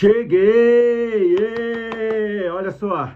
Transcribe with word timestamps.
Cheguei! 0.00 1.36
Olha 2.48 2.70
só, 2.70 3.12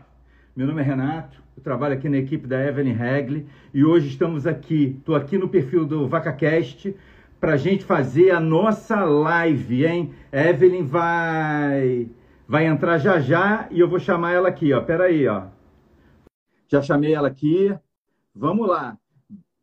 meu 0.55 0.67
nome 0.67 0.83
é 0.83 0.85
Renato, 0.85 1.43
eu 1.57 1.63
trabalho 1.63 1.95
aqui 1.95 2.11
na 2.11 2.19
equipe 2.19 2.47
da 2.47 2.63
Evelyn 2.63 2.93
Regli 2.93 3.49
e 3.73 3.83
hoje 3.83 4.09
estamos 4.09 4.47
aqui, 4.47 4.95
estou 4.99 5.15
aqui 5.15 5.39
no 5.39 5.49
perfil 5.49 5.87
do 5.87 6.07
VacaCast 6.07 6.95
para 7.41 7.55
a 7.55 7.57
gente 7.57 7.87
fazer 7.87 8.33
a 8.33 8.39
nossa 8.39 9.03
live, 9.03 9.87
hein? 9.87 10.13
Evelyn 10.31 10.85
vai 10.85 12.11
vai 12.47 12.67
entrar 12.67 12.99
já 12.99 13.19
já 13.19 13.67
e 13.71 13.81
eu 13.81 13.89
vou 13.89 13.99
chamar 13.99 14.33
ela 14.33 14.51
aqui, 14.51 14.71
ó. 14.75 14.83
Pera 14.83 15.05
aí, 15.05 15.27
ó. 15.27 15.45
Já 16.69 16.83
chamei 16.83 17.15
ela 17.15 17.29
aqui. 17.29 17.75
Vamos 18.35 18.69
lá. 18.69 18.99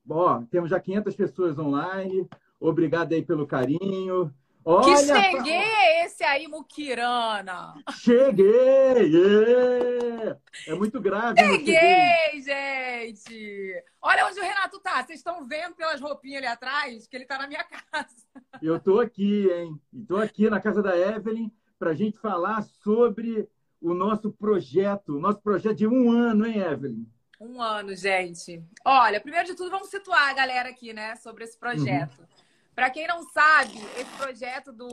Ó, 0.09 0.41
temos 0.49 0.71
já 0.71 0.79
500 0.79 1.15
pessoas 1.15 1.59
online. 1.59 2.27
Obrigado 2.59 3.13
aí 3.13 3.21
pelo 3.21 3.45
carinho. 3.45 4.33
Olha, 4.63 4.83
que 4.83 4.97
cheguei 4.97 5.53
é 5.53 6.05
esse 6.05 6.23
aí, 6.23 6.47
Mukirana. 6.47 7.73
Cheguei! 7.93 9.07
Yeah! 9.07 10.39
É 10.67 10.75
muito 10.75 11.01
grave. 11.01 11.39
Cheguei, 11.39 12.41
gente! 12.41 13.83
Olha 14.01 14.27
onde 14.27 14.39
o 14.39 14.43
Renato 14.43 14.79
tá. 14.79 15.03
Vocês 15.03 15.19
estão 15.19 15.47
vendo 15.47 15.75
pelas 15.75 15.99
roupinhas 15.99 16.43
ali 16.43 16.47
atrás 16.47 17.07
que 17.07 17.15
ele 17.15 17.25
tá 17.25 17.39
na 17.39 17.47
minha 17.47 17.63
casa. 17.91 18.15
Eu 18.61 18.79
tô 18.79 18.99
aqui, 18.99 19.49
hein? 19.51 19.79
Tô 20.07 20.17
aqui 20.17 20.49
na 20.49 20.61
casa 20.61 20.83
da 20.83 20.95
Evelyn 20.95 21.49
para 21.79 21.91
a 21.91 21.95
gente 21.95 22.19
falar 22.19 22.61
sobre 22.61 23.49
o 23.81 23.95
nosso 23.95 24.31
projeto, 24.31 25.17
o 25.17 25.19
nosso 25.19 25.41
projeto 25.41 25.77
de 25.77 25.87
um 25.87 26.11
ano, 26.11 26.45
hein, 26.45 26.59
Evelyn? 26.59 27.07
Um 27.39 27.59
ano, 27.59 27.95
gente. 27.95 28.63
Olha, 28.85 29.19
primeiro 29.19 29.47
de 29.47 29.55
tudo, 29.55 29.71
vamos 29.71 29.89
situar 29.89 30.29
a 30.29 30.33
galera 30.33 30.69
aqui, 30.69 30.93
né, 30.93 31.15
sobre 31.15 31.43
esse 31.43 31.57
projeto. 31.57 32.19
Uhum. 32.19 32.40
Para 32.81 32.89
quem 32.89 33.05
não 33.05 33.21
sabe, 33.29 33.77
esse 33.95 34.09
projeto 34.17 34.71
do 34.71 34.89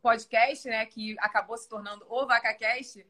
podcast, 0.00 0.66
né, 0.66 0.86
que 0.86 1.14
acabou 1.18 1.58
se 1.58 1.68
tornando 1.68 2.06
o 2.08 2.26
VacaCast, 2.26 3.06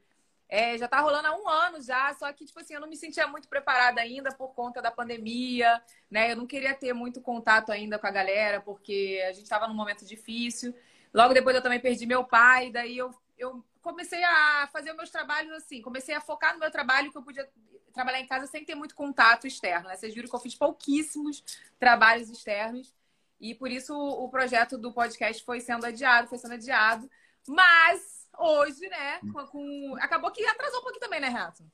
é, 0.49 0.77
já 0.77 0.87
está 0.87 0.99
rolando 0.99 1.29
há 1.29 1.37
um 1.37 1.49
ano 1.49 1.81
já, 1.81 2.13
só 2.15 2.33
que, 2.33 2.45
tipo 2.45 2.59
assim, 2.59 2.75
eu 2.75 2.81
não 2.81 2.89
me 2.89 2.97
sentia 2.97 3.29
muito 3.29 3.47
preparada 3.47 4.01
ainda 4.01 4.35
por 4.35 4.49
conta 4.55 4.83
da 4.83 4.91
pandemia, 4.91 5.81
né? 6.11 6.33
Eu 6.33 6.37
não 6.37 6.49
queria 6.49 6.75
ter 6.75 6.93
muito 6.93 7.21
contato 7.21 7.71
ainda 7.71 7.97
com 7.97 8.09
a 8.09 8.11
galera, 8.11 8.61
porque 8.61 9.23
a 9.25 9.31
gente 9.31 9.45
estava 9.45 9.69
num 9.69 9.75
momento 9.75 10.05
difícil. 10.05 10.75
Logo 11.15 11.33
depois 11.33 11.55
eu 11.55 11.63
também 11.63 11.79
perdi 11.79 12.05
meu 12.05 12.25
pai, 12.25 12.73
daí 12.73 12.99
eu, 12.99 13.15
eu 13.39 13.65
comecei 13.81 14.25
a 14.25 14.69
fazer 14.73 14.93
meus 14.95 15.11
trabalhos 15.11 15.53
assim, 15.53 15.81
comecei 15.81 16.17
a 16.17 16.21
focar 16.21 16.55
no 16.55 16.59
meu 16.59 16.73
trabalho, 16.73 17.13
que 17.13 17.19
eu 17.19 17.23
podia 17.23 17.49
trabalhar 17.93 18.19
em 18.19 18.27
casa 18.27 18.49
sem 18.49 18.65
ter 18.65 18.75
muito 18.75 18.97
contato 18.97 19.47
externo, 19.47 19.87
né? 19.87 19.97
Vocês 19.97 20.13
viram 20.13 20.29
que 20.29 20.35
eu 20.35 20.41
fiz 20.41 20.57
pouquíssimos 20.57 21.45
trabalhos 21.79 22.29
externos. 22.31 22.98
E 23.41 23.55
por 23.55 23.71
isso 23.71 23.95
o 23.95 24.29
projeto 24.29 24.77
do 24.77 24.93
podcast 24.93 25.45
foi 25.45 25.61
sendo 25.61 25.87
adiado, 25.87 26.29
foi 26.29 26.39
sendo 26.39 26.55
adiado. 26.55 27.09
Mas 27.47 28.27
hoje, 28.39 28.89
né, 28.89 29.19
com, 29.33 29.47
com... 29.47 29.97
acabou 30.01 30.31
que 30.31 30.45
atrasou 30.45 30.81
um 30.81 30.83
pouquinho 30.83 31.01
também, 31.01 31.21
né, 31.21 31.29
Renato? 31.29 31.65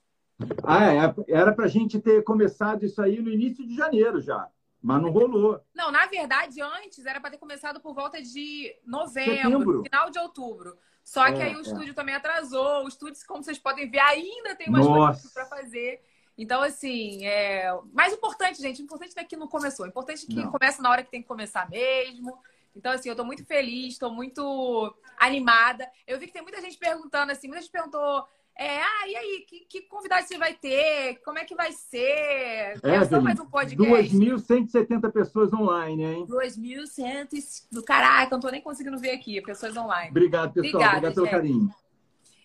Ah, 0.63 0.93
é. 0.93 1.15
Era 1.29 1.53
para 1.53 1.67
a 1.67 1.69
gente 1.69 2.01
ter 2.01 2.23
começado 2.25 2.85
isso 2.85 3.01
aí 3.01 3.21
no 3.21 3.31
início 3.31 3.67
de 3.67 3.75
janeiro 3.75 4.21
já. 4.21 4.49
Mas 4.83 5.01
não 5.01 5.11
rolou. 5.11 5.65
Não, 5.75 5.91
na 5.91 6.07
verdade, 6.07 6.61
antes 6.61 7.07
era 7.07 7.19
para 7.19 7.31
ter 7.31 7.39
começado 7.39 7.81
por 7.81 7.95
volta 7.95 8.21
de 8.21 8.71
novembro, 8.85 9.35
Setembro. 9.35 9.83
final 9.83 10.11
de 10.11 10.19
outubro. 10.19 10.77
Só 11.03 11.25
que 11.33 11.41
é, 11.41 11.45
aí 11.45 11.57
o 11.57 11.61
é. 11.61 11.63
estúdio 11.63 11.95
também 11.95 12.15
atrasou. 12.15 12.85
O 12.85 12.89
estúdio, 12.89 13.19
como 13.27 13.43
vocês 13.43 13.59
podem 13.59 13.91
ver, 13.91 14.01
ainda 14.01 14.55
tem 14.55 14.69
umas 14.69 14.85
Nossa. 14.85 15.23
coisas 15.23 15.33
para 15.33 15.47
fazer. 15.47 16.03
Então, 16.37 16.63
assim, 16.63 17.25
é... 17.27 17.73
mais 17.93 18.13
importante, 18.13 18.61
gente, 18.61 18.83
o 18.83 18.85
importante 18.85 19.15
não 19.15 19.23
é 19.23 19.27
que 19.27 19.37
não 19.37 19.49
começou. 19.49 19.87
O 19.87 19.89
importante 19.89 20.25
é 20.25 20.27
que 20.27 20.35
não. 20.35 20.51
começa 20.51 20.83
na 20.83 20.91
hora 20.91 21.03
que 21.03 21.11
tem 21.11 21.23
que 21.23 21.29
começar 21.29 21.69
mesmo. 21.71 22.37
Então, 22.75 22.93
assim, 22.93 23.09
eu 23.09 23.13
estou 23.13 23.25
muito 23.25 23.45
feliz, 23.45 23.93
estou 23.93 24.11
muito 24.11 24.93
animada. 25.19 25.89
Eu 26.07 26.19
vi 26.19 26.27
que 26.27 26.33
tem 26.33 26.43
muita 26.43 26.61
gente 26.61 26.77
perguntando, 26.77 27.31
assim, 27.31 27.47
muita 27.47 27.63
gente 27.63 27.71
perguntou. 27.71 28.27
É, 28.57 28.81
ah, 28.81 29.09
e 29.09 29.17
aí, 29.17 29.45
que, 29.49 29.61
que 29.69 29.83
convidado 29.83 30.27
você 30.27 30.39
vai 30.39 30.55
ter? 30.55 31.21
Como 31.25 31.39
é 31.39 31.45
que 31.45 31.57
vai 31.57 31.73
ser? 31.73 32.79
É, 32.83 33.05
só 33.05 33.21
mais 33.21 33.39
um 33.39 33.47
podcast. 33.47 34.17
2.170 34.17 35.13
pessoas 35.13 35.53
online, 35.53 36.05
hein? 36.05 36.27
2.100. 36.27 37.67
Do 37.71 37.83
caraca, 37.83 38.31
não 38.31 38.41
tô 38.41 38.49
nem 38.51 38.61
conseguindo 38.61 38.99
ver 38.99 39.11
aqui, 39.11 39.41
pessoas 39.41 39.77
online. 39.77 40.11
Obrigado, 40.11 40.53
pessoal. 40.53 40.83
Obrigada, 40.83 41.09
Obrigado 41.09 41.15
pelo 41.15 41.31
carinho. 41.31 41.75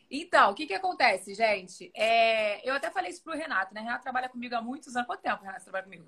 Então, 0.09 0.51
o 0.51 0.55
que 0.55 0.65
que 0.65 0.73
acontece, 0.73 1.35
gente? 1.35 1.91
É, 1.95 2.67
eu 2.67 2.73
até 2.73 2.89
falei 2.89 3.11
isso 3.11 3.23
pro 3.23 3.37
Renato, 3.37 3.73
né? 3.73 3.81
Renato 3.81 4.03
trabalha 4.03 4.29
comigo 4.29 4.55
há 4.55 4.61
muitos 4.61 4.95
anos. 4.95 5.07
Quanto 5.07 5.21
tempo, 5.21 5.43
Renato, 5.43 5.63
trabalha 5.63 5.83
comigo? 5.83 6.05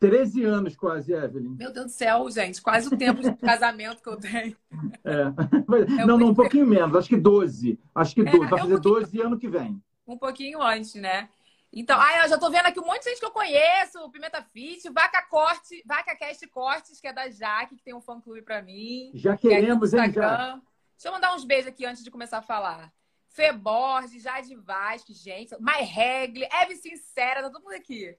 13 0.00 0.44
anos 0.44 0.74
quase, 0.74 1.12
Evelyn. 1.12 1.56
Meu 1.58 1.72
Deus 1.72 1.86
do 1.86 1.92
céu, 1.92 2.28
gente. 2.30 2.60
Quase 2.60 2.88
o 2.88 2.96
tempo 2.96 3.20
de 3.20 3.34
casamento 3.36 4.02
que 4.02 4.08
eu 4.08 4.16
tenho. 4.16 4.56
É. 5.04 6.00
é 6.00 6.06
não, 6.06 6.18
não, 6.18 6.28
um 6.28 6.34
pouquinho 6.34 6.66
menos. 6.66 6.96
Acho 6.96 7.08
que 7.08 7.16
12. 7.16 7.78
Acho 7.94 8.14
que 8.14 8.24
12. 8.24 8.36
É, 8.36 8.48
Vai 8.48 8.58
fazer 8.60 8.72
é 8.72 8.76
um 8.76 8.80
12 8.80 9.20
ano 9.20 9.38
que 9.38 9.48
vem. 9.48 9.82
Um 10.06 10.16
pouquinho 10.16 10.62
antes, 10.62 10.94
né? 10.94 11.28
Então, 11.72 12.00
ah, 12.00 12.24
eu 12.24 12.28
já 12.28 12.38
tô 12.38 12.50
vendo 12.50 12.66
aqui 12.66 12.80
um 12.80 12.84
monte 12.84 13.04
de 13.04 13.10
gente 13.10 13.20
que 13.20 13.26
eu 13.26 13.30
conheço, 13.30 14.10
Pimenta 14.10 14.42
Fit, 14.42 14.88
Vaca 14.90 15.22
Corte, 15.22 15.82
Vaca 15.86 16.16
Cast 16.16 16.44
Cortes, 16.48 17.00
que 17.00 17.06
é 17.06 17.12
da 17.12 17.30
Jaque, 17.30 17.76
que 17.76 17.84
tem 17.84 17.94
um 17.94 18.00
fã-clube 18.00 18.42
pra 18.42 18.60
mim. 18.60 19.12
Já 19.14 19.36
queremos, 19.36 19.94
é 19.94 20.04
hein, 20.04 20.12
já. 20.12 20.54
Deixa 20.54 21.08
eu 21.08 21.12
mandar 21.12 21.34
uns 21.34 21.44
beijos 21.44 21.68
aqui 21.68 21.86
antes 21.86 22.02
de 22.02 22.10
começar 22.10 22.38
a 22.38 22.42
falar. 22.42 22.92
Fê 23.30 23.52
Borges, 23.52 24.22
Jade 24.22 24.54
Vasque, 24.56 25.14
gente, 25.14 25.54
My 25.60 25.82
Regle, 25.82 26.48
Eve 26.52 26.76
Sincera, 26.76 27.42
tá 27.42 27.50
todo 27.50 27.62
mundo 27.62 27.74
aqui. 27.74 28.16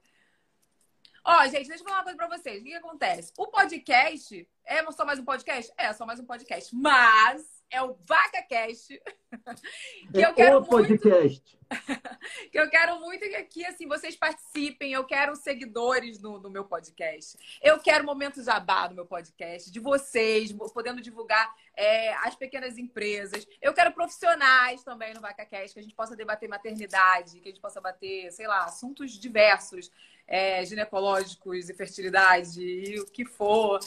Ó, 1.24 1.44
gente, 1.44 1.68
deixa 1.68 1.84
eu 1.84 1.88
falar 1.88 1.98
uma 1.98 2.04
coisa 2.04 2.18
pra 2.18 2.28
vocês. 2.28 2.62
O 2.62 2.64
que, 2.64 2.70
que 2.72 2.76
acontece? 2.76 3.32
O 3.38 3.48
podcast 3.48 4.48
é 4.66 4.92
só 4.92 5.06
mais 5.06 5.20
um 5.20 5.26
podcast? 5.26 5.72
É, 5.78 5.94
só 5.94 6.06
mais 6.06 6.20
um 6.20 6.26
podcast. 6.26 6.76
Mas 6.76 7.61
é 7.72 7.82
o 7.82 7.98
VacaCast. 8.06 9.02
que 10.14 10.24
é 10.24 10.26
eu 10.26 10.34
quero 10.34 10.58
o 10.58 10.66
podcast. 10.66 11.58
Muito, 11.58 11.62
que 12.52 12.60
eu 12.60 12.70
quero 12.70 13.00
muito 13.00 13.22
que 13.22 13.36
aqui, 13.36 13.66
assim, 13.66 13.88
vocês 13.88 14.16
participem. 14.16 14.92
Eu 14.92 15.06
quero 15.06 15.36
seguidores 15.38 16.22
no, 16.22 16.38
no 16.38 16.50
meu 16.50 16.66
podcast. 16.66 17.38
Eu 17.62 17.80
quero 17.80 18.06
momentos 18.06 18.46
jabá 18.46 18.90
no 18.90 18.96
meu 18.96 19.06
podcast, 19.06 19.72
de 19.72 19.80
vocês, 19.80 20.52
podendo 20.74 21.02
divulgar 21.02 21.50
é, 21.76 22.14
as 22.16 22.36
pequenas 22.36 22.78
empresas. 22.78 23.48
Eu 23.62 23.74
quero 23.74 23.94
profissionais 23.94 24.84
também 24.84 25.14
no 25.14 25.22
VacaCast, 25.22 25.74
que 25.74 25.80
a 25.80 25.84
gente 25.84 25.96
possa 25.96 26.16
debater 26.16 26.50
maternidade, 26.50 27.40
que 27.40 27.48
a 27.48 27.52
gente 27.52 27.62
possa 27.62 27.80
bater, 27.80 28.32
sei 28.32 28.48
lá, 28.48 28.66
assuntos 28.66 29.12
diversos, 29.14 29.90
é, 30.28 30.64
ginecológicos 30.66 31.70
e 31.70 31.74
fertilidade, 31.74 32.62
e 32.62 33.00
o 33.00 33.06
que 33.06 33.26
for 33.26 33.80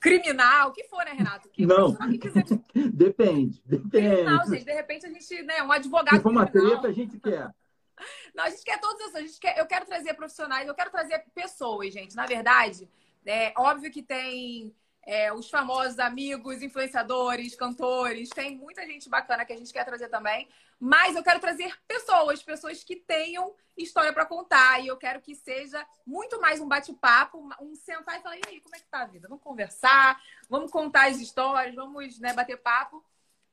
criminal, 0.00 0.68
o 0.68 0.72
que 0.72 0.84
for, 0.84 1.04
né, 1.04 1.12
Renato? 1.12 1.48
Que 1.50 1.66
não, 1.66 1.92
depende, 2.74 3.62
depende. 3.66 3.90
Criminal, 3.90 4.46
gente, 4.46 4.64
de 4.64 4.72
repente 4.72 5.06
a 5.06 5.08
gente, 5.08 5.42
né, 5.42 5.62
um 5.62 5.72
advogado 5.72 6.16
Se 6.16 6.22
for 6.22 6.32
uma 6.32 6.46
treta, 6.46 6.88
a 6.88 6.92
gente 6.92 7.18
quer. 7.18 7.50
Não, 8.32 8.44
a 8.44 8.50
gente 8.50 8.62
quer 8.62 8.78
todos 8.80 9.00
esses, 9.00 9.14
a 9.16 9.20
gente 9.20 9.40
quer, 9.40 9.58
eu 9.58 9.66
quero 9.66 9.84
trazer 9.84 10.14
profissionais, 10.14 10.68
eu 10.68 10.74
quero 10.74 10.90
trazer 10.90 11.24
pessoas, 11.34 11.92
gente. 11.92 12.14
Na 12.14 12.26
verdade, 12.26 12.88
é 13.26 13.52
óbvio 13.56 13.90
que 13.90 14.02
tem 14.02 14.72
é, 15.08 15.32
os 15.32 15.48
famosos 15.48 15.98
amigos, 15.98 16.60
influenciadores, 16.60 17.56
cantores, 17.56 18.28
tem 18.28 18.54
muita 18.58 18.86
gente 18.86 19.08
bacana 19.08 19.42
que 19.42 19.54
a 19.54 19.56
gente 19.56 19.72
quer 19.72 19.82
trazer 19.82 20.10
também. 20.10 20.46
Mas 20.78 21.16
eu 21.16 21.22
quero 21.22 21.40
trazer 21.40 21.74
pessoas, 21.88 22.42
pessoas 22.42 22.84
que 22.84 22.94
tenham 22.94 23.54
história 23.74 24.12
para 24.12 24.26
contar. 24.26 24.80
E 24.80 24.86
eu 24.86 24.98
quero 24.98 25.22
que 25.22 25.34
seja 25.34 25.82
muito 26.06 26.38
mais 26.38 26.60
um 26.60 26.68
bate-papo, 26.68 27.48
um 27.58 27.74
sentar 27.74 28.18
e 28.18 28.22
falar: 28.22 28.36
e 28.36 28.42
aí, 28.48 28.60
como 28.60 28.76
é 28.76 28.78
que 28.78 28.84
tá 28.84 29.00
a 29.00 29.06
vida? 29.06 29.26
Vamos 29.28 29.42
conversar, 29.42 30.20
vamos 30.46 30.70
contar 30.70 31.08
as 31.08 31.18
histórias, 31.18 31.74
vamos 31.74 32.20
né, 32.20 32.34
bater 32.34 32.58
papo 32.58 33.02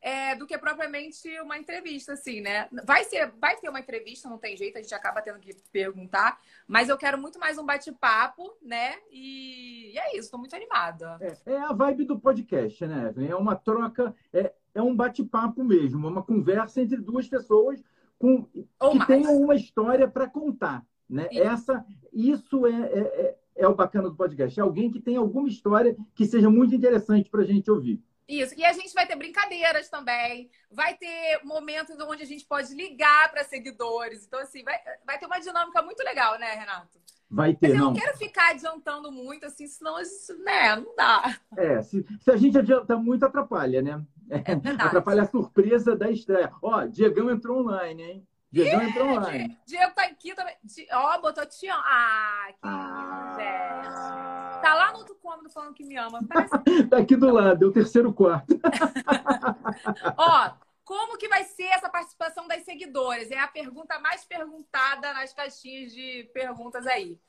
é, 0.05 0.35
do 0.35 0.45
que 0.45 0.55
propriamente 0.55 1.27
uma 1.39 1.57
entrevista, 1.57 2.13
assim, 2.13 2.39
né? 2.39 2.69
Vai, 2.85 3.03
ser, 3.05 3.33
vai 3.41 3.57
ter 3.57 3.67
uma 3.67 3.79
entrevista, 3.79 4.29
não 4.29 4.37
tem 4.37 4.55
jeito, 4.55 4.77
a 4.77 4.81
gente 4.83 4.93
acaba 4.93 5.19
tendo 5.19 5.39
que 5.39 5.51
perguntar, 5.71 6.39
mas 6.67 6.89
eu 6.89 6.95
quero 6.95 7.17
muito 7.17 7.39
mais 7.39 7.57
um 7.57 7.65
bate-papo, 7.65 8.55
né? 8.61 8.97
E, 9.09 9.93
e, 9.93 9.97
é 9.97 10.11
isso, 10.11 10.25
estou 10.25 10.39
muito 10.39 10.55
animada. 10.55 11.17
É, 11.19 11.53
é, 11.53 11.57
a 11.57 11.73
vibe 11.73 12.05
do 12.05 12.19
podcast, 12.19 12.85
né, 12.85 13.07
Evelyn? 13.09 13.31
É 13.31 13.35
uma 13.35 13.55
troca, 13.55 14.15
é, 14.31 14.53
é 14.75 14.81
um 14.81 14.95
bate-papo 14.95 15.63
mesmo, 15.63 16.07
uma 16.07 16.21
conversa 16.21 16.79
entre 16.81 16.97
duas 16.97 17.27
pessoas 17.27 17.83
com, 18.19 18.47
Ou 18.79 18.91
que 18.91 18.97
mais. 18.99 19.07
tenham 19.07 19.35
uma 19.35 19.55
história 19.55 20.07
para 20.07 20.29
contar. 20.29 20.85
Né? 21.09 21.27
Isso. 21.31 21.41
Essa, 21.41 21.85
isso 22.13 22.67
é, 22.67 22.71
é, 22.71 22.99
é, 22.99 23.37
é 23.55 23.67
o 23.67 23.73
bacana 23.73 24.07
do 24.07 24.15
podcast. 24.15 24.59
É 24.59 24.61
alguém 24.61 24.91
que 24.91 24.99
tem 24.99 25.15
alguma 25.15 25.47
história 25.47 25.97
que 26.13 26.27
seja 26.27 26.47
muito 26.47 26.75
interessante 26.75 27.27
para 27.27 27.41
a 27.41 27.45
gente 27.45 27.71
ouvir. 27.71 28.03
Isso. 28.27 28.55
E 28.57 28.65
a 28.65 28.73
gente 28.73 28.93
vai 28.93 29.05
ter 29.05 29.15
brincadeiras 29.15 29.89
também. 29.89 30.49
Vai 30.71 30.95
ter 30.95 31.39
momentos 31.43 31.95
onde 31.99 32.23
a 32.23 32.25
gente 32.25 32.45
pode 32.45 32.73
ligar 32.73 33.31
para 33.31 33.43
seguidores. 33.43 34.25
Então, 34.25 34.39
assim, 34.39 34.63
vai, 34.63 34.79
vai 35.05 35.19
ter 35.19 35.25
uma 35.25 35.39
dinâmica 35.39 35.81
muito 35.81 36.03
legal, 36.03 36.39
né, 36.39 36.53
Renato? 36.53 36.99
Vai 37.29 37.55
ter, 37.55 37.69
Mas 37.69 37.77
eu 37.77 37.79
não. 37.79 37.91
não 37.91 37.99
quero 37.99 38.17
ficar 38.17 38.51
adiantando 38.51 39.11
muito, 39.11 39.45
assim, 39.45 39.67
senão, 39.67 39.97
né, 40.43 40.75
não 40.75 40.95
dá. 40.95 41.37
É, 41.57 41.81
se, 41.81 42.05
se 42.19 42.31
a 42.31 42.37
gente 42.37 42.57
adianta 42.57 42.95
muito, 42.97 43.25
atrapalha, 43.25 43.81
né? 43.81 44.03
É 44.29 44.37
atrapalha 44.81 45.23
a 45.23 45.27
surpresa 45.27 45.95
da 45.95 46.09
estreia. 46.09 46.51
Ó, 46.61 46.85
Diegão 46.85 47.29
entrou 47.29 47.61
online, 47.61 48.03
hein? 48.03 48.27
Diego 48.55 48.81
entrou 48.81 49.07
online. 49.09 49.59
Diego 49.65 49.93
tá 49.93 50.03
aqui 50.03 50.33
também. 50.33 50.55
Ó, 50.93 51.19
botou 51.19 51.45
te 51.45 51.67
ama. 51.67 51.83
Ah, 51.85 52.47
que 52.53 52.57
ah. 52.63 53.33
gente. 53.35 54.61
Tá 54.61 54.73
lá 54.73 54.93
no 54.93 54.99
outro 54.99 55.15
cômodo 55.15 55.49
falando 55.49 55.73
que 55.73 55.83
me 55.83 55.97
ama. 55.97 56.21
tá 56.89 56.97
aqui 56.97 57.17
do 57.17 57.29
lado, 57.29 57.65
é 57.65 57.67
o 57.67 57.71
terceiro 57.73 58.13
quarto. 58.13 58.55
Ó, 60.17 60.51
como 60.85 61.17
que 61.17 61.27
vai 61.27 61.43
ser 61.43 61.65
essa 61.65 61.89
participação 61.89 62.47
das 62.47 62.63
seguidoras? 62.63 63.29
É 63.29 63.37
a 63.39 63.47
pergunta 63.47 63.99
mais 63.99 64.23
perguntada 64.23 65.13
nas 65.13 65.33
caixinhas 65.33 65.91
de 65.91 66.29
perguntas 66.33 66.87
aí. 66.87 67.19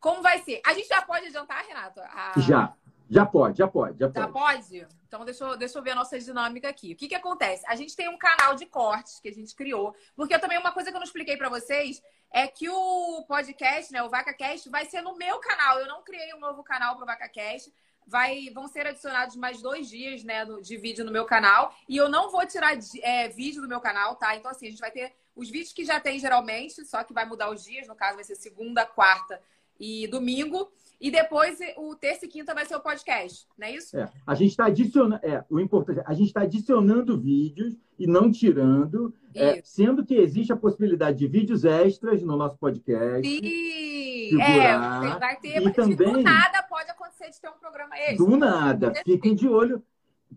Como 0.00 0.22
vai 0.22 0.40
ser? 0.40 0.60
A 0.66 0.74
gente 0.74 0.88
já 0.88 1.02
pode 1.02 1.26
adiantar, 1.26 1.64
Renato? 1.66 2.00
A... 2.00 2.32
Já. 2.38 2.74
Já 3.10 3.24
pode, 3.24 3.58
já 3.58 3.66
pode, 3.66 3.98
já 3.98 4.08
pode. 4.08 4.26
Já 4.26 4.32
pode? 4.32 4.86
Então, 5.06 5.24
deixa 5.24 5.42
eu, 5.42 5.56
deixa 5.56 5.78
eu 5.78 5.82
ver 5.82 5.92
a 5.92 5.94
nossa 5.94 6.18
dinâmica 6.18 6.68
aqui. 6.68 6.92
O 6.92 6.96
que, 6.96 7.08
que 7.08 7.14
acontece? 7.14 7.64
A 7.66 7.74
gente 7.74 7.96
tem 7.96 8.08
um 8.08 8.18
canal 8.18 8.54
de 8.54 8.66
cortes 8.66 9.18
que 9.20 9.28
a 9.28 9.32
gente 9.32 9.54
criou, 9.54 9.94
porque 10.14 10.38
também 10.38 10.58
uma 10.58 10.72
coisa 10.72 10.90
que 10.90 10.96
eu 10.96 11.00
não 11.00 11.06
expliquei 11.06 11.36
para 11.36 11.48
vocês 11.48 12.02
é 12.30 12.46
que 12.46 12.68
o 12.68 13.24
podcast, 13.26 13.90
né, 13.90 14.02
o 14.02 14.10
VacaCast, 14.10 14.68
vai 14.68 14.84
ser 14.84 15.00
no 15.00 15.16
meu 15.16 15.38
canal. 15.38 15.78
Eu 15.78 15.86
não 15.86 16.02
criei 16.02 16.34
um 16.34 16.38
novo 16.38 16.62
canal 16.62 16.96
para 16.96 17.04
o 17.04 17.06
VacaCast. 17.06 17.72
Vai, 18.06 18.50
vão 18.54 18.66
ser 18.68 18.86
adicionados 18.86 19.36
mais 19.36 19.60
dois 19.62 19.88
dias 19.88 20.22
né, 20.24 20.44
de 20.62 20.76
vídeo 20.76 21.04
no 21.04 21.12
meu 21.12 21.24
canal. 21.24 21.74
E 21.88 21.96
eu 21.96 22.08
não 22.10 22.30
vou 22.30 22.46
tirar 22.46 22.76
é, 23.02 23.28
vídeo 23.28 23.62
do 23.62 23.68
meu 23.68 23.80
canal, 23.80 24.16
tá? 24.16 24.36
Então, 24.36 24.50
assim, 24.50 24.66
a 24.66 24.70
gente 24.70 24.80
vai 24.80 24.90
ter 24.90 25.14
os 25.34 25.48
vídeos 25.48 25.72
que 25.72 25.84
já 25.84 25.98
tem 26.00 26.18
geralmente, 26.18 26.84
só 26.84 27.02
que 27.02 27.14
vai 27.14 27.24
mudar 27.24 27.50
os 27.50 27.64
dias. 27.64 27.86
No 27.86 27.94
caso, 27.94 28.16
vai 28.16 28.24
ser 28.24 28.36
segunda, 28.36 28.84
quarta 28.84 29.40
e 29.78 30.06
domingo. 30.06 30.70
E 31.00 31.12
depois 31.12 31.58
o 31.76 31.94
terça 31.94 32.24
e 32.24 32.28
quinta 32.28 32.52
vai 32.52 32.66
ser 32.66 32.74
o 32.74 32.80
podcast, 32.80 33.46
não 33.56 33.68
é 33.68 33.76
isso? 33.76 33.96
É, 33.96 34.08
a 34.26 34.34
gente 34.34 34.50
está 34.50 34.66
adicionando, 34.66 35.24
é, 35.24 35.44
o 35.48 35.60
importante, 35.60 36.02
a 36.04 36.12
gente 36.12 36.26
está 36.26 36.40
adicionando 36.40 37.16
vídeos 37.16 37.76
e 37.96 38.04
não 38.04 38.32
tirando, 38.32 39.14
é, 39.32 39.60
sendo 39.62 40.04
que 40.04 40.16
existe 40.16 40.52
a 40.52 40.56
possibilidade 40.56 41.18
de 41.18 41.28
vídeos 41.28 41.64
extras 41.64 42.20
no 42.22 42.36
nosso 42.36 42.58
podcast. 42.58 43.22
Sim, 43.24 44.42
é, 44.42 44.76
vai 45.20 45.36
ter, 45.36 45.62
e 45.62 45.72
também, 45.72 45.96
do 45.96 46.20
nada 46.20 46.64
pode 46.64 46.90
acontecer 46.90 47.30
de 47.30 47.40
ter 47.40 47.48
um 47.48 47.58
programa 47.60 47.96
extra. 47.96 48.16
Do 48.16 48.36
nada, 48.36 48.92
fiquem 49.04 49.36
de 49.36 49.48
olho 49.48 49.80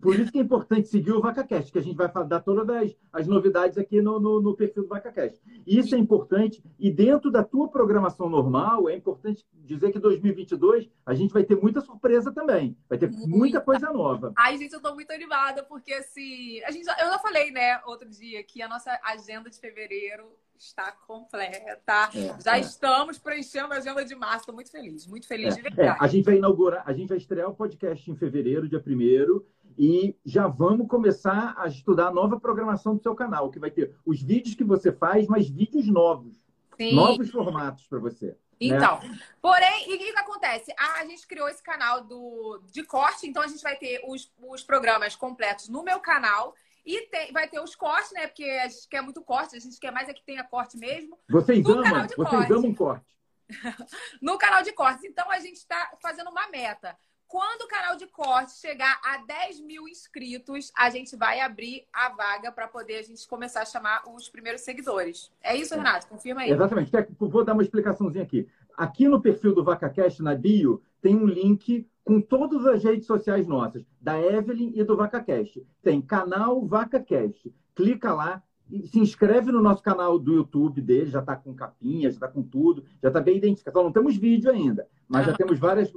por 0.02 0.18
isso 0.18 0.32
que 0.32 0.38
é 0.38 0.42
importante 0.42 0.88
seguir 0.88 1.12
o 1.12 1.20
VacaCast, 1.20 1.70
que 1.70 1.78
a 1.78 1.82
gente 1.82 1.94
vai 1.94 2.10
dar 2.26 2.40
todas 2.40 2.68
as, 2.68 2.96
as 3.12 3.28
novidades 3.28 3.78
aqui 3.78 4.02
no, 4.02 4.18
no, 4.18 4.40
no, 4.42 4.56
perfil 4.56 4.82
do 4.82 4.88
VacaCast. 4.88 5.40
Isso 5.64 5.94
é 5.94 5.98
importante. 5.98 6.60
E 6.76 6.90
dentro 6.90 7.30
da 7.30 7.44
tua 7.44 7.68
programação 7.68 8.28
normal, 8.28 8.88
é 8.88 8.96
importante 8.96 9.46
dizer 9.54 9.92
que 9.92 10.00
2022 10.00 10.90
a 11.06 11.14
gente 11.14 11.32
vai 11.32 11.44
ter 11.44 11.54
muita 11.54 11.80
surpresa 11.80 12.32
também. 12.32 12.76
Vai 12.88 12.98
ter 12.98 13.08
muita, 13.12 13.28
muita 13.28 13.60
coisa 13.60 13.92
nova. 13.92 14.32
Ai, 14.36 14.58
gente, 14.58 14.72
eu 14.72 14.78
estou 14.78 14.92
muito 14.92 15.12
animada, 15.12 15.62
porque 15.62 15.92
assim... 15.92 16.60
A 16.64 16.72
gente, 16.72 16.88
eu 16.88 17.06
já 17.06 17.18
falei, 17.20 17.52
né, 17.52 17.80
outro 17.86 18.10
dia, 18.10 18.42
que 18.42 18.60
a 18.60 18.68
nossa 18.68 18.98
agenda 19.04 19.48
de 19.48 19.60
fevereiro 19.60 20.24
está 20.58 20.92
completa. 20.92 22.10
É, 22.14 22.40
Já 22.40 22.56
é. 22.56 22.60
estamos 22.60 23.18
preenchendo 23.18 23.72
a 23.72 23.76
agenda 23.76 24.04
de 24.04 24.14
março. 24.14 24.40
Estou 24.40 24.54
muito 24.54 24.70
feliz, 24.70 25.06
muito 25.06 25.26
feliz 25.26 25.54
é, 25.56 25.60
de 25.60 25.60
é. 25.60 25.70
verdade. 25.70 25.98
a 26.00 26.06
gente 26.06 26.24
vai 26.24 26.36
inaugurar, 26.36 26.82
a 26.86 26.92
gente 26.92 27.08
vai 27.08 27.18
estrear 27.18 27.48
o 27.48 27.54
podcast 27.54 28.10
em 28.10 28.16
fevereiro, 28.16 28.68
dia 28.68 28.82
1 28.84 29.42
e 29.78 30.16
já 30.24 30.46
vamos 30.46 30.88
começar 30.88 31.54
a 31.56 31.66
estudar 31.66 32.08
a 32.08 32.12
nova 32.12 32.38
programação 32.38 32.96
do 32.96 33.02
seu 33.02 33.14
canal, 33.14 33.50
que 33.50 33.58
vai 33.58 33.70
ter 33.70 33.94
os 34.04 34.22
vídeos 34.22 34.54
que 34.54 34.64
você 34.64 34.92
faz, 34.92 35.26
mas 35.26 35.48
vídeos 35.48 35.86
novos. 35.86 36.40
Sim. 36.76 36.94
Novos 36.94 37.30
formatos 37.30 37.86
para 37.86 37.98
você. 37.98 38.26
Né? 38.26 38.36
Então, 38.60 39.00
né? 39.00 39.18
porém, 39.40 39.90
e 39.90 39.94
o 39.94 39.98
que, 39.98 40.12
que 40.12 40.18
acontece? 40.18 40.72
a 40.78 41.04
gente 41.04 41.26
criou 41.26 41.48
esse 41.48 41.62
canal 41.62 42.04
do, 42.04 42.62
de 42.70 42.82
corte, 42.84 43.26
então 43.26 43.42
a 43.42 43.48
gente 43.48 43.62
vai 43.62 43.76
ter 43.76 44.00
os, 44.06 44.32
os 44.38 44.62
programas 44.62 45.16
completos 45.16 45.68
no 45.68 45.82
meu 45.82 46.00
canal 46.00 46.54
e 46.84 47.02
tem, 47.06 47.32
vai 47.32 47.48
ter 47.48 47.60
os 47.60 47.74
cortes, 47.74 48.12
né? 48.12 48.26
Porque 48.26 48.44
a 48.44 48.68
gente 48.68 48.88
quer 48.88 49.02
muito 49.02 49.22
corte, 49.22 49.56
a 49.56 49.60
gente 49.60 49.78
quer 49.78 49.92
mais 49.92 50.08
é 50.08 50.14
que 50.14 50.24
tenha 50.24 50.44
corte 50.44 50.76
mesmo. 50.76 51.18
Vocês 51.28 51.64
amam, 51.64 52.08
vocês 52.08 52.14
corte. 52.14 52.52
amam 52.52 52.74
corte. 52.74 53.06
no 54.20 54.38
canal 54.38 54.62
de 54.62 54.72
cortes. 54.72 55.04
Então 55.04 55.30
a 55.30 55.38
gente 55.38 55.56
está 55.56 55.92
fazendo 56.00 56.30
uma 56.30 56.48
meta. 56.48 56.96
Quando 57.32 57.62
o 57.62 57.66
canal 57.66 57.96
de 57.96 58.06
corte 58.08 58.52
chegar 58.58 59.00
a 59.02 59.16
10 59.24 59.60
mil 59.62 59.88
inscritos, 59.88 60.70
a 60.76 60.90
gente 60.90 61.16
vai 61.16 61.40
abrir 61.40 61.86
a 61.90 62.10
vaga 62.10 62.52
para 62.52 62.68
poder 62.68 62.96
a 62.96 63.02
gente 63.02 63.26
começar 63.26 63.62
a 63.62 63.64
chamar 63.64 64.02
os 64.06 64.28
primeiros 64.28 64.60
seguidores. 64.60 65.32
É 65.42 65.56
isso, 65.56 65.74
Renato? 65.74 66.08
Confirma 66.08 66.42
aí. 66.42 66.50
Exatamente. 66.50 66.92
Vou 67.18 67.42
dar 67.42 67.54
uma 67.54 67.62
explicaçãozinha 67.62 68.22
aqui. 68.22 68.46
Aqui 68.76 69.08
no 69.08 69.18
perfil 69.18 69.54
do 69.54 69.64
VacaCast, 69.64 70.22
na 70.22 70.34
bio, 70.34 70.82
tem 71.00 71.16
um 71.16 71.24
link 71.24 71.88
com 72.04 72.20
todas 72.20 72.66
as 72.66 72.84
redes 72.84 73.06
sociais 73.06 73.46
nossas, 73.46 73.82
da 73.98 74.20
Evelyn 74.20 74.70
e 74.74 74.84
do 74.84 74.94
VacaCast. 74.94 75.66
Tem 75.82 76.02
canal 76.02 76.62
VacaCast. 76.66 77.50
Clica 77.74 78.12
lá, 78.12 78.42
se 78.84 78.98
inscreve 78.98 79.52
no 79.52 79.60
nosso 79.60 79.82
canal 79.82 80.18
do 80.18 80.34
YouTube 80.34 80.80
dele, 80.80 81.10
já 81.10 81.20
está 81.20 81.36
com 81.36 81.54
capinha, 81.54 82.08
já 82.10 82.14
está 82.16 82.28
com 82.28 82.42
tudo, 82.42 82.84
já 83.02 83.08
está 83.08 83.20
bem 83.20 83.36
identificado. 83.36 83.76
Só 83.76 83.84
não 83.84 83.92
temos 83.92 84.16
vídeo 84.16 84.50
ainda, 84.50 84.86
mas 85.08 85.26
já 85.26 85.32
temos 85.34 85.58
várias, 85.58 85.92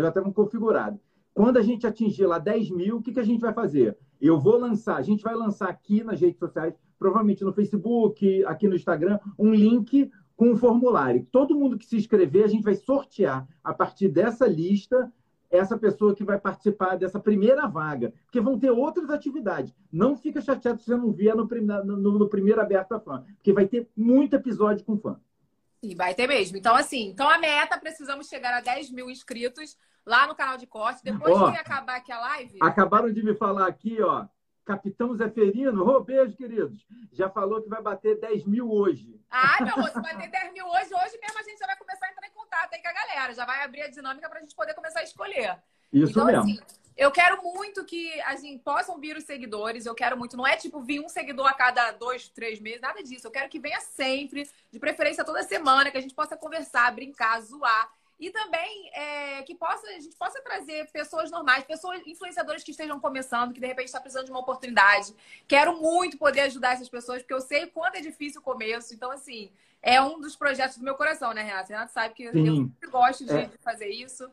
já 0.00 0.12
temos 0.12 0.34
configurado. 0.34 0.98
Quando 1.34 1.56
a 1.56 1.62
gente 1.62 1.86
atingir 1.86 2.26
lá 2.26 2.38
10 2.38 2.70
mil, 2.70 2.96
o 2.96 3.02
que, 3.02 3.12
que 3.12 3.20
a 3.20 3.24
gente 3.24 3.40
vai 3.40 3.52
fazer? 3.52 3.96
Eu 4.20 4.38
vou 4.38 4.58
lançar, 4.58 4.96
a 4.96 5.02
gente 5.02 5.22
vai 5.22 5.34
lançar 5.34 5.68
aqui 5.68 6.04
nas 6.04 6.20
redes 6.20 6.38
sociais, 6.38 6.74
provavelmente 6.98 7.42
no 7.42 7.52
Facebook, 7.52 8.44
aqui 8.44 8.68
no 8.68 8.76
Instagram, 8.76 9.18
um 9.38 9.52
link 9.52 10.10
com 10.36 10.50
um 10.50 10.56
formulário. 10.56 11.26
Todo 11.32 11.54
mundo 11.54 11.78
que 11.78 11.86
se 11.86 11.96
inscrever, 11.96 12.44
a 12.44 12.48
gente 12.48 12.62
vai 12.62 12.74
sortear 12.74 13.48
a 13.64 13.72
partir 13.72 14.08
dessa 14.08 14.46
lista 14.46 15.12
essa 15.52 15.78
pessoa 15.78 16.14
que 16.14 16.24
vai 16.24 16.40
participar 16.40 16.96
dessa 16.96 17.20
primeira 17.20 17.68
vaga, 17.68 18.12
porque 18.24 18.40
vão 18.40 18.58
ter 18.58 18.70
outras 18.70 19.10
atividades. 19.10 19.74
Não 19.92 20.16
fica 20.16 20.40
chateado 20.40 20.80
se 20.80 20.86
você 20.86 20.96
não 20.96 21.12
vier 21.12 21.36
no, 21.36 21.44
no, 21.44 22.18
no 22.18 22.28
primeiro 22.28 22.60
aberto 22.60 22.92
a 22.92 23.00
fã, 23.00 23.22
porque 23.34 23.52
vai 23.52 23.66
ter 23.66 23.88
muito 23.96 24.34
episódio 24.34 24.84
com 24.84 24.98
fã. 24.98 25.20
E 25.82 25.94
vai 25.94 26.14
ter 26.14 26.26
mesmo. 26.26 26.56
Então, 26.56 26.74
assim, 26.74 27.08
então 27.08 27.28
a 27.28 27.38
meta, 27.38 27.78
precisamos 27.78 28.28
chegar 28.28 28.54
a 28.54 28.60
10 28.60 28.90
mil 28.92 29.10
inscritos 29.10 29.76
lá 30.06 30.26
no 30.26 30.34
canal 30.34 30.56
de 30.56 30.66
corte. 30.66 31.02
Depois 31.04 31.36
ó, 31.36 31.50
que 31.50 31.58
acabar 31.58 31.96
aqui 31.96 32.12
a 32.12 32.20
live. 32.20 32.58
Acabaram 32.60 33.12
de 33.12 33.22
me 33.22 33.34
falar 33.34 33.66
aqui, 33.66 34.00
ó. 34.00 34.26
Capitão 34.64 35.12
Zeferino, 35.12 35.84
oh, 35.84 36.00
beijo, 36.00 36.36
queridos. 36.36 36.86
Já 37.12 37.28
falou 37.28 37.60
que 37.60 37.68
vai 37.68 37.82
bater 37.82 38.20
10 38.20 38.46
mil 38.46 38.70
hoje. 38.70 39.20
Ah, 39.28 39.58
meu 39.60 39.74
amor, 39.74 39.90
se 39.90 40.00
bater 40.00 40.30
10 40.30 40.52
mil 40.52 40.66
hoje, 40.66 40.94
hoje 40.94 41.18
mesmo 41.20 41.38
a 41.38 41.42
gente 41.42 41.58
já 41.58 41.66
vai 41.66 41.76
começar 41.76 42.01
contato 42.62 42.74
aí 42.74 42.82
com 42.82 42.88
a 42.88 42.92
galera. 42.92 43.34
Já 43.34 43.44
vai 43.44 43.62
abrir 43.62 43.82
a 43.82 43.88
dinâmica 43.88 44.28
para 44.28 44.38
a 44.38 44.42
gente 44.42 44.54
poder 44.54 44.74
começar 44.74 45.00
a 45.00 45.04
escolher. 45.04 45.58
Isso 45.92 46.12
então, 46.12 46.26
mesmo. 46.26 46.42
Assim, 46.42 46.60
eu 46.96 47.10
quero 47.10 47.42
muito 47.42 47.84
que 47.84 48.20
assim, 48.22 48.58
possam 48.58 48.98
vir 48.98 49.16
os 49.16 49.24
seguidores. 49.24 49.86
Eu 49.86 49.94
quero 49.94 50.16
muito. 50.16 50.36
Não 50.36 50.46
é 50.46 50.56
tipo 50.56 50.80
vir 50.80 51.00
um 51.00 51.08
seguidor 51.08 51.46
a 51.46 51.54
cada 51.54 51.90
dois, 51.92 52.28
três 52.28 52.60
meses, 52.60 52.80
nada 52.80 53.02
disso. 53.02 53.26
Eu 53.26 53.30
quero 53.30 53.48
que 53.48 53.58
venha 53.58 53.80
sempre, 53.80 54.48
de 54.70 54.78
preferência 54.78 55.24
toda 55.24 55.42
semana, 55.42 55.90
que 55.90 55.98
a 55.98 56.00
gente 56.00 56.14
possa 56.14 56.36
conversar, 56.36 56.92
brincar, 56.92 57.40
zoar. 57.40 57.90
E 58.22 58.30
também 58.30 58.88
é, 58.94 59.42
que 59.42 59.52
possa, 59.52 59.84
a 59.88 59.98
gente 59.98 60.14
possa 60.14 60.40
trazer 60.42 60.88
pessoas 60.92 61.28
normais, 61.28 61.64
pessoas 61.64 62.00
influenciadores 62.06 62.62
que 62.62 62.70
estejam 62.70 63.00
começando, 63.00 63.52
que 63.52 63.58
de 63.58 63.66
repente 63.66 63.86
está 63.86 63.98
precisando 63.98 64.26
de 64.26 64.30
uma 64.30 64.38
oportunidade. 64.38 65.12
Quero 65.48 65.82
muito 65.82 66.16
poder 66.16 66.42
ajudar 66.42 66.74
essas 66.74 66.88
pessoas, 66.88 67.20
porque 67.20 67.34
eu 67.34 67.40
sei 67.40 67.66
quanto 67.66 67.96
é 67.96 68.00
difícil 68.00 68.40
o 68.40 68.44
começo. 68.44 68.94
Então, 68.94 69.10
assim, 69.10 69.50
é 69.82 70.00
um 70.00 70.20
dos 70.20 70.36
projetos 70.36 70.78
do 70.78 70.84
meu 70.84 70.94
coração, 70.94 71.34
né, 71.34 71.42
Renato? 71.42 71.70
Renato 71.70 71.92
sabe 71.92 72.14
que 72.14 72.30
Sim. 72.30 72.46
eu 72.46 72.54
sempre 72.54 72.90
gosto 72.92 73.24
de, 73.24 73.32
é. 73.32 73.46
de 73.46 73.58
fazer 73.58 73.88
isso. 73.88 74.30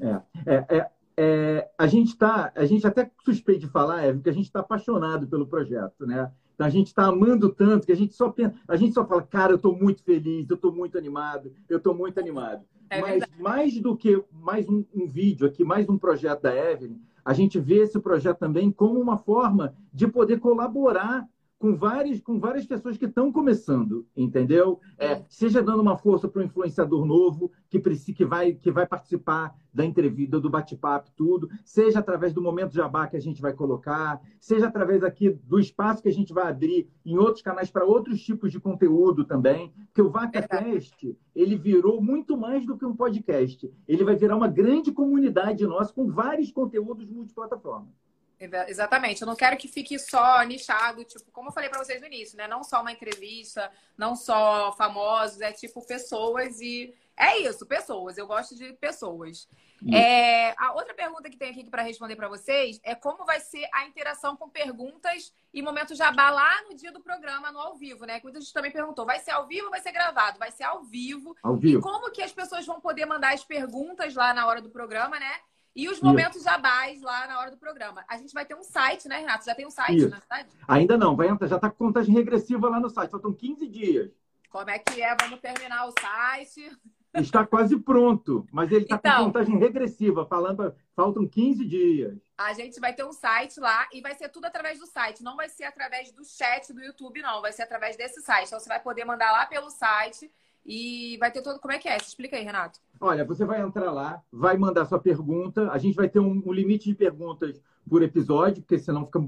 É, 0.00 0.22
é, 0.46 0.78
é, 0.78 0.90
é, 1.18 1.70
a 1.76 1.86
gente 1.86 2.12
está, 2.12 2.50
a 2.56 2.64
gente 2.64 2.86
até 2.86 3.10
suspeita 3.22 3.60
de 3.60 3.68
falar, 3.68 4.02
é 4.02 4.16
que 4.16 4.30
a 4.30 4.32
gente 4.32 4.46
está 4.46 4.60
apaixonado 4.60 5.28
pelo 5.28 5.46
projeto, 5.46 6.06
né? 6.06 6.32
A 6.58 6.68
gente 6.68 6.86
está 6.88 7.06
amando 7.06 7.50
tanto 7.50 7.86
que 7.86 7.92
a 7.92 7.96
gente 7.96 8.14
só 8.14 8.30
pensa, 8.30 8.54
a 8.66 8.76
gente 8.76 8.94
só 8.94 9.06
fala, 9.06 9.22
cara, 9.22 9.52
eu 9.52 9.56
estou 9.56 9.76
muito 9.76 10.02
feliz, 10.02 10.48
eu 10.48 10.56
estou 10.56 10.72
muito 10.72 10.96
animado, 10.96 11.52
eu 11.68 11.78
estou 11.78 11.94
muito 11.94 12.18
animado. 12.18 12.64
É 12.88 13.00
Mas 13.00 13.10
verdade. 13.10 13.42
mais 13.42 13.80
do 13.80 13.96
que 13.96 14.22
mais 14.32 14.68
um, 14.68 14.84
um 14.94 15.06
vídeo 15.06 15.46
aqui, 15.46 15.64
mais 15.64 15.88
um 15.88 15.98
projeto 15.98 16.42
da 16.42 16.54
Evelyn, 16.54 16.98
a 17.24 17.32
gente 17.32 17.58
vê 17.58 17.82
esse 17.82 17.98
projeto 17.98 18.38
também 18.38 18.70
como 18.70 19.00
uma 19.00 19.18
forma 19.18 19.74
de 19.92 20.06
poder 20.06 20.38
colaborar 20.38 21.28
com 21.58 21.74
várias, 21.74 22.20
com 22.20 22.38
várias 22.38 22.66
pessoas 22.66 22.98
que 22.98 23.06
estão 23.06 23.32
começando, 23.32 24.06
entendeu? 24.16 24.78
É, 24.98 25.22
seja 25.28 25.62
dando 25.62 25.80
uma 25.80 25.96
força 25.96 26.28
para 26.28 26.42
o 26.42 26.44
influenciador 26.44 27.06
novo 27.06 27.50
que, 27.68 27.80
que, 27.80 28.24
vai, 28.24 28.52
que 28.52 28.70
vai 28.70 28.86
participar 28.86 29.54
da 29.72 29.84
entrevista, 29.84 30.40
do 30.40 30.50
bate-papo, 30.50 31.10
tudo, 31.16 31.48
seja 31.64 31.98
através 31.98 32.32
do 32.32 32.42
momento 32.42 32.74
jabá 32.74 33.06
que 33.06 33.16
a 33.16 33.20
gente 33.20 33.40
vai 33.42 33.52
colocar, 33.52 34.20
seja 34.40 34.68
através 34.68 35.02
aqui 35.02 35.30
do 35.30 35.58
espaço 35.58 36.02
que 36.02 36.08
a 36.08 36.12
gente 36.12 36.32
vai 36.32 36.48
abrir 36.48 36.88
em 37.04 37.16
outros 37.18 37.42
canais 37.42 37.70
para 37.70 37.84
outros 37.84 38.22
tipos 38.22 38.52
de 38.52 38.60
conteúdo 38.60 39.24
também, 39.24 39.72
porque 39.86 40.02
o 40.02 40.10
VacaCast, 40.10 41.16
ele 41.34 41.56
virou 41.56 42.02
muito 42.02 42.36
mais 42.36 42.66
do 42.66 42.76
que 42.76 42.84
um 42.84 42.96
podcast. 42.96 43.70
Ele 43.86 44.04
vai 44.04 44.16
virar 44.16 44.36
uma 44.36 44.48
grande 44.48 44.92
comunidade 44.92 45.66
nossa 45.66 45.92
com 45.92 46.06
vários 46.06 46.50
conteúdos 46.50 47.10
multiplataforma. 47.10 47.88
Exatamente. 48.38 49.22
Eu 49.22 49.26
não 49.26 49.36
quero 49.36 49.56
que 49.56 49.66
fique 49.66 49.98
só 49.98 50.42
nichado, 50.42 51.04
tipo, 51.04 51.30
como 51.32 51.48
eu 51.48 51.52
falei 51.52 51.70
para 51.70 51.82
vocês 51.82 52.00
no 52.00 52.06
início, 52.06 52.36
né? 52.36 52.46
Não 52.46 52.62
só 52.62 52.82
uma 52.82 52.92
entrevista, 52.92 53.70
não 53.96 54.14
só 54.14 54.72
famosos, 54.72 55.40
é 55.40 55.52
tipo 55.52 55.86
pessoas 55.86 56.60
e 56.60 56.94
é 57.16 57.38
isso, 57.38 57.64
pessoas. 57.64 58.18
Eu 58.18 58.26
gosto 58.26 58.54
de 58.54 58.74
pessoas. 58.74 59.48
É, 59.92 60.54
a 60.58 60.72
outra 60.72 60.94
pergunta 60.94 61.28
que 61.28 61.36
tem 61.36 61.50
aqui 61.50 61.68
para 61.68 61.82
responder 61.82 62.16
para 62.16 62.28
vocês 62.28 62.80
é 62.82 62.94
como 62.94 63.24
vai 63.24 63.40
ser 63.40 63.68
a 63.72 63.86
interação 63.86 64.36
com 64.36 64.48
perguntas 64.48 65.32
e 65.52 65.62
momento 65.62 65.94
jabá 65.94 66.30
lá 66.30 66.62
no 66.68 66.74
dia 66.74 66.90
do 66.90 67.00
programa, 67.00 67.52
no 67.52 67.58
ao 67.58 67.76
vivo, 67.76 68.04
né? 68.04 68.18
Que 68.18 68.24
muita 68.24 68.40
gente 68.40 68.52
também 68.52 68.70
perguntou, 68.70 69.06
vai 69.06 69.20
ser 69.20 69.32
ao 69.32 69.46
vivo 69.46 69.66
ou 69.66 69.70
vai 69.70 69.80
ser 69.80 69.92
gravado? 69.92 70.38
Vai 70.38 70.50
ser 70.50 70.64
ao 70.64 70.82
vivo. 70.82 71.36
Ao 71.42 71.56
vivo. 71.56 71.78
E 71.78 71.82
como 71.82 72.10
que 72.10 72.22
as 72.22 72.32
pessoas 72.32 72.66
vão 72.66 72.80
poder 72.80 73.06
mandar 73.06 73.34
as 73.34 73.44
perguntas 73.44 74.14
lá 74.14 74.32
na 74.34 74.46
hora 74.46 74.60
do 74.60 74.70
programa, 74.70 75.18
né? 75.18 75.40
E 75.76 75.88
os 75.90 76.00
momentos 76.00 76.42
jabás 76.42 77.02
lá 77.02 77.26
na 77.26 77.38
hora 77.38 77.50
do 77.50 77.58
programa. 77.58 78.02
A 78.08 78.16
gente 78.16 78.32
vai 78.32 78.46
ter 78.46 78.54
um 78.54 78.62
site, 78.62 79.06
né, 79.06 79.18
Renato? 79.18 79.44
Já 79.44 79.54
tem 79.54 79.66
um 79.66 79.70
site, 79.70 79.98
Isso. 79.98 80.08
na 80.08 80.18
verdade? 80.18 80.48
Ainda 80.66 80.96
não, 80.96 81.14
vai 81.14 81.28
entrar, 81.28 81.46
já 81.46 81.56
está 81.56 81.68
com 81.70 81.86
contagem 81.86 82.14
regressiva 82.14 82.68
lá 82.70 82.80
no 82.80 82.88
site, 82.88 83.10
faltam 83.10 83.32
15 83.34 83.68
dias. 83.68 84.10
Como 84.48 84.70
é 84.70 84.78
que 84.78 85.02
é? 85.02 85.14
Vamos 85.20 85.38
terminar 85.38 85.86
o 85.86 85.92
site. 86.00 86.72
Está 87.14 87.46
quase 87.46 87.78
pronto, 87.78 88.46
mas 88.52 88.70
ele 88.70 88.82
está 88.84 88.96
Então. 88.96 89.16
com 89.16 89.24
contagem 89.26 89.56
regressiva, 89.58 90.26
falando, 90.26 90.74
faltam 90.94 91.26
15 91.26 91.64
dias. 91.64 92.18
A 92.36 92.52
gente 92.52 92.78
vai 92.78 92.92
ter 92.92 93.06
um 93.06 93.12
site 93.12 93.58
lá 93.58 93.88
e 93.90 94.02
vai 94.02 94.14
ser 94.14 94.28
tudo 94.28 94.44
através 94.44 94.78
do 94.78 94.84
site. 94.86 95.22
Não 95.22 95.34
vai 95.34 95.48
ser 95.48 95.64
através 95.64 96.12
do 96.12 96.22
chat 96.26 96.74
do 96.74 96.82
YouTube, 96.82 97.22
não. 97.22 97.40
Vai 97.40 97.54
ser 97.54 97.62
através 97.62 97.96
desse 97.96 98.20
site. 98.20 98.48
Então 98.48 98.60
você 98.60 98.68
vai 98.68 98.80
poder 98.80 99.06
mandar 99.06 99.32
lá 99.32 99.46
pelo 99.46 99.70
site 99.70 100.30
e 100.62 101.16
vai 101.18 101.30
ter 101.30 101.40
todo. 101.40 101.58
Como 101.58 101.72
é 101.72 101.78
que 101.78 101.88
é? 101.88 101.96
Explica 101.96 102.36
aí, 102.36 102.44
Renato. 102.44 102.80
Olha, 103.00 103.24
você 103.24 103.44
vai 103.44 103.60
entrar 103.60 103.90
lá, 103.92 104.22
vai 104.32 104.56
mandar 104.56 104.86
sua 104.86 104.98
pergunta. 104.98 105.70
A 105.70 105.78
gente 105.78 105.94
vai 105.94 106.08
ter 106.08 106.18
um, 106.18 106.42
um 106.44 106.52
limite 106.52 106.88
de 106.88 106.94
perguntas 106.94 107.62
por 107.88 108.02
episódio, 108.02 108.62
porque 108.62 108.78
senão 108.78 109.06
fica 109.06 109.20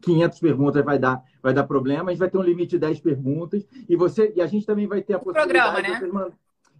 500 0.00 0.40
perguntas, 0.40 0.84
vai 0.84 0.98
dar, 0.98 1.22
vai 1.42 1.52
dar 1.52 1.64
problema. 1.64 2.10
A 2.10 2.12
gente 2.12 2.20
vai 2.20 2.30
ter 2.30 2.38
um 2.38 2.42
limite 2.42 2.70
de 2.70 2.78
10 2.78 3.00
perguntas. 3.00 3.66
E, 3.88 3.96
você, 3.96 4.32
e 4.34 4.40
a 4.40 4.46
gente 4.46 4.64
também 4.64 4.86
vai 4.86 5.02
ter 5.02 5.14
a 5.14 5.18
possibilidade 5.18 5.72
programa, 5.72 6.00
né? 6.00 6.00
de, 6.00 6.10
vocês, 6.12 6.34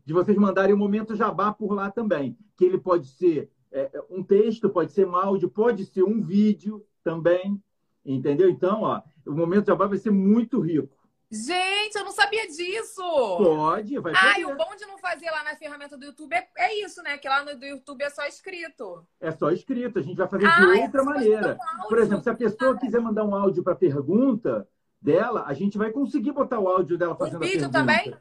de 0.07 0.12
vocês 0.12 0.37
mandarem 0.38 0.75
o 0.75 0.79
momento 0.79 1.17
jabá 1.17 1.53
por 1.53 1.73
lá 1.73 1.91
também. 1.91 2.37
Que 2.57 2.65
ele 2.65 2.79
pode 2.79 3.09
ser 3.09 3.50
é, 3.73 3.91
um 4.09 4.23
texto, 4.23 4.71
pode 4.71 4.93
ser 4.93 5.07
um 5.07 5.17
áudio, 5.17 5.50
pode 5.50 5.85
ser 5.85 6.05
um 6.05 6.21
vídeo 6.23 6.83
também. 7.03 7.61
Entendeu? 8.05 8.49
Então, 8.49 8.83
ó, 8.83 9.03
o 9.26 9.33
momento 9.33 9.67
jabá 9.67 9.87
vai 9.87 9.99
ser 9.99 10.11
muito 10.11 10.61
rico. 10.61 10.96
Gente, 11.45 11.97
eu 11.97 12.05
não 12.05 12.12
sabia 12.12 12.47
disso! 12.47 13.02
Pode, 13.02 13.99
vai 13.99 14.12
Ah, 14.16 14.38
e 14.40 14.45
o 14.45 14.57
bom 14.57 14.75
de 14.76 14.87
não 14.87 14.97
fazer 14.99 15.31
lá 15.31 15.45
na 15.45 15.55
ferramenta 15.57 15.97
do 15.97 16.05
YouTube 16.07 16.33
é, 16.35 16.49
é 16.57 16.85
isso, 16.85 17.02
né? 17.02 17.19
Que 17.19 17.28
lá 17.28 17.45
no 17.45 17.57
do 17.59 17.64
YouTube 17.66 18.02
é 18.02 18.11
só 18.11 18.25
escrito. 18.26 19.05
É 19.21 19.31
só 19.33 19.50
escrito, 19.50 19.99
a 19.99 20.02
gente 20.02 20.16
vai 20.16 20.28
fazer 20.28 20.47
Ah, 20.47 20.61
de 20.61 20.78
é 20.78 20.83
outra 20.85 21.05
maneira. 21.05 21.59
um 21.59 21.69
áudio. 21.81 21.88
Por 21.88 21.99
exemplo, 21.99 22.23
se 22.23 22.31
a 22.31 22.35
pessoa 22.35 22.78
quiser 22.78 23.00
mandar 23.00 23.25
um 23.25 23.35
áudio 23.35 23.62
para 23.62 23.75
pergunta 23.75 24.66
dela, 25.00 25.45
a 25.47 25.52
gente 25.55 25.76
vai 25.78 25.90
conseguir 25.90 26.33
botar 26.33 26.59
o 26.59 26.69
áudio 26.69 26.97
dela 26.97 27.14
fazendo 27.14 27.37
a 27.37 27.38
Um 27.38 27.40
vídeo 27.49 27.71
pergunta. 27.71 27.78
também? 27.78 28.14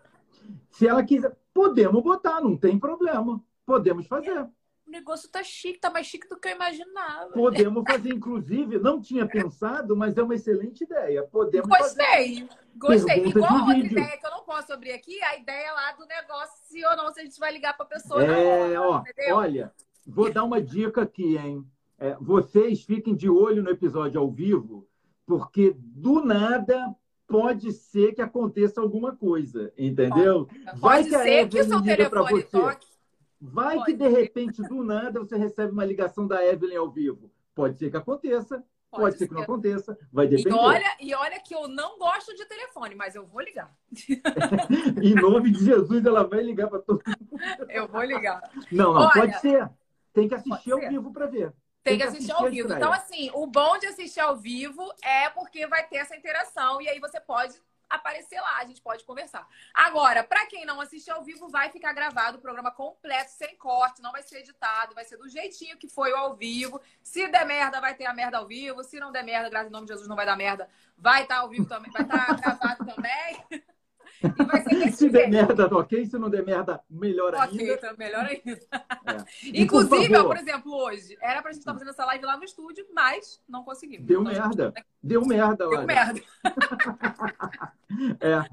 Se 0.72 0.88
ela 0.88 1.04
quiser, 1.04 1.36
podemos 1.54 2.04
botar, 2.04 2.42
não 2.42 2.58
tem 2.58 2.78
problema. 2.78 3.42
Podemos 3.66 4.06
fazer. 4.08 4.46
O 4.88 4.92
negócio 4.92 5.28
tá 5.30 5.44
chique, 5.44 5.80
tá 5.80 5.90
mais 5.90 6.06
chique 6.06 6.28
do 6.30 6.38
que 6.40 6.48
eu 6.48 6.52
imaginava. 6.56 7.32
Podemos 7.34 7.84
fazer, 7.88 8.14
inclusive, 8.14 8.78
não 8.78 9.02
tinha 9.02 9.26
pensado, 9.28 9.96
mas 9.96 10.16
é 10.16 10.22
uma 10.22 10.36
excelente 10.36 10.84
ideia. 10.84 11.24
Podemos 11.24 11.68
fazer. 11.68 12.04
Gostei. 12.04 12.50
Gostei. 12.78 13.16
Pergunta 13.16 13.40
Igual 13.40 13.52
a 13.52 13.58
outra 13.62 13.74
vídeo. 13.74 13.92
ideia 14.00 14.18
que 14.18 14.26
eu 14.28 14.32
não 14.32 14.44
posso 14.44 14.74
abrir 14.74 14.92
aqui, 14.92 15.20
a 15.24 15.38
ideia 15.38 15.74
lá 15.74 15.92
do 15.94 16.06
negócio, 16.06 16.60
se 16.66 16.86
ou 16.86 16.96
não, 16.96 17.12
se 17.12 17.20
a 17.20 17.24
gente 17.24 17.40
vai 17.40 17.52
ligar 17.52 17.76
pra 17.76 17.86
pessoa 17.86 18.24
É, 18.24 18.80
ó, 18.80 19.00
entendeu? 19.02 19.36
olha, 19.36 19.74
vou 20.06 20.32
dar 20.32 20.44
uma 20.44 20.62
dica 20.62 21.02
aqui, 21.02 21.36
hein? 21.38 21.66
É, 21.98 22.16
vocês 22.22 22.84
fiquem 22.84 23.16
de 23.16 23.30
olho 23.30 23.64
no 23.64 23.72
episódio 23.72 24.20
ao 24.20 24.30
vivo, 24.30 24.88
porque 25.26 25.76
do 25.80 26.24
nada 26.24 26.94
pode 27.28 27.72
ser 27.72 28.14
que 28.14 28.22
aconteça 28.22 28.82
alguma 28.82 29.16
coisa, 29.16 29.74
entendeu? 29.78 30.48
vai 30.76 31.00
Pode 31.04 31.10
que 31.10 31.16
a 31.16 31.24
ser 31.24 31.50
que 31.50 31.60
o 31.60 31.64
seu 31.64 31.82
telefone 31.82 32.44
toque. 32.44 32.88
Vai 33.52 33.78
Pode 33.78 33.92
que 33.92 33.98
de 33.98 34.08
repente, 34.08 34.62
do 34.64 34.84
nada, 34.84 35.20
você 35.20 35.38
recebe 35.38 35.72
uma 35.72 35.86
ligação 35.86 36.28
da 36.28 36.44
Evelyn 36.46 36.78
ao 36.78 36.90
vivo. 36.90 37.32
Pode 37.54 37.78
ser 37.78 37.90
que 37.90 37.98
aconteça, 37.98 38.64
pode, 38.92 39.18
ser 39.18 39.28
que 39.28 39.34
não 39.34 39.44
aconteça, 39.44 39.98
vai 40.12 40.26
E 40.26 40.30
depender. 40.30 40.56
olha, 40.56 40.98
e 41.00 41.14
olha 41.14 41.40
que 41.40 41.54
eu 41.54 41.68
não 41.68 41.98
gosto 41.98 42.36
de 42.36 42.46
telefone, 42.46 42.96
mas 42.96 43.16
eu 43.16 43.26
vou 43.26 43.42
ligar. 43.42 43.74
Em 45.04 45.16
nome 45.16 45.52
de 45.52 45.64
Jesus, 45.64 46.06
ela 46.06 46.24
vai 46.24 46.42
ligar 46.42 46.68
para 46.68 46.80
todo 46.80 47.02
mundo. 47.06 47.42
Eu 47.70 47.88
vou 47.88 48.04
ligar. 48.04 48.42
Não, 48.72 48.94
não, 48.94 49.02
Olha, 49.02 49.12
pode 49.14 49.40
ser. 49.40 49.70
Tem 50.14 50.28
que 50.28 50.36
assistir 50.36 50.50
pode 50.50 50.72
ao 50.72 50.80
ser. 50.80 50.90
vivo 50.90 51.14
para 51.14 51.26
ver. 51.28 51.54
Tem 51.84 51.98
que 51.98 52.04
assistir 52.04 52.32
ao 52.32 52.48
a 52.48 52.50
vivo. 52.50 52.74
Então, 52.74 52.92
assim, 52.92 53.30
o 53.34 53.46
bom 53.46 53.78
de 53.78 53.86
assistir 53.86 54.20
ao 54.20 54.36
vivo 54.36 54.84
é 55.04 55.30
porque 55.30 55.68
vai 55.68 55.88
ter 55.88 55.98
essa 55.98 56.16
interação 56.16 56.82
e 56.82 56.90
aí 56.90 57.00
você 57.00 57.22
pode 57.22 57.54
aparecer 57.90 58.40
lá, 58.40 58.58
a 58.58 58.66
gente 58.66 58.82
pode 58.82 59.04
conversar. 59.04 59.48
Agora, 59.74 60.24
para 60.24 60.46
quem 60.46 60.66
não 60.66 60.82
assistir 60.82 61.12
ao 61.12 61.24
vivo, 61.24 61.48
vai 61.50 61.70
ficar 61.70 61.94
gravado 61.94 62.38
o 62.38 62.42
programa 62.42 62.72
completo, 62.72 63.32
sem 63.32 63.56
corte, 63.58 64.02
não 64.02 64.12
vai 64.12 64.24
ser 64.24 64.40
editado, 64.40 64.96
vai 64.96 65.06
ser 65.06 65.18
do 65.18 65.30
jeitinho 65.30 65.78
que 65.78 65.88
foi 65.88 66.12
o 66.12 66.16
ao 66.16 66.36
vivo. 66.36 66.82
Se 67.02 67.28
der 67.28 67.46
merda, 67.46 67.80
vai 67.80 67.94
ter 67.96 68.06
a 68.06 68.14
merda 68.14 68.38
ao 68.38 68.48
vivo. 68.48 68.84
Se 68.84 69.00
não 69.00 69.12
der 69.12 69.24
merda, 69.24 69.50
graças 69.50 69.68
ao 69.68 69.74
nome 69.74 69.86
de 69.86 69.94
Jesus, 69.94 70.08
não 70.08 70.16
vai 70.16 70.26
dar 70.26 70.36
merda, 70.36 70.70
vai 70.98 71.24
estar 71.24 71.38
ao 71.38 71.50
vivo 71.50 71.66
também, 71.68 71.92
vai 71.92 72.02
estar 72.02 72.36
gravado 72.36 72.86
também. 72.86 73.44
E 74.24 74.44
vai 74.46 74.62
ser 74.62 74.76
desse 74.76 74.98
Se 74.98 75.05
der 75.16 75.30
merda, 75.30 75.66
ok. 75.78 76.06
Se 76.06 76.18
não 76.18 76.30
der 76.30 76.46
merda, 76.46 76.82
melhor 76.90 77.34
Ok, 77.36 77.60
ainda. 77.60 77.78
tá 77.78 77.94
melhor 77.98 78.26
ainda. 78.26 78.60
É. 79.06 79.26
Inclusive, 79.62 80.10
por 80.10 80.18
ó, 80.18 80.24
por 80.26 80.38
exemplo, 80.38 80.74
hoje, 80.76 81.18
era 81.22 81.42
pra 81.42 81.52
gente 81.52 81.60
estar 81.62 81.74
fazendo 81.74 81.90
essa 81.92 82.06
live 82.06 82.26
lá 82.26 82.38
no 82.38 82.44
estúdio, 82.44 82.86
mas 82.94 83.42
não 83.48 83.64
conseguimos. 83.64 84.06
Deu 84.06 84.22
Então, 84.22 84.32
a 84.32 84.36
gente- 84.36 84.58
merda. 84.58 84.74
Deu 85.02 85.26
merda, 85.26 85.56
Deu 85.68 85.70
olha. 85.80 85.86
merda. 85.86 86.22
É, 88.20 88.44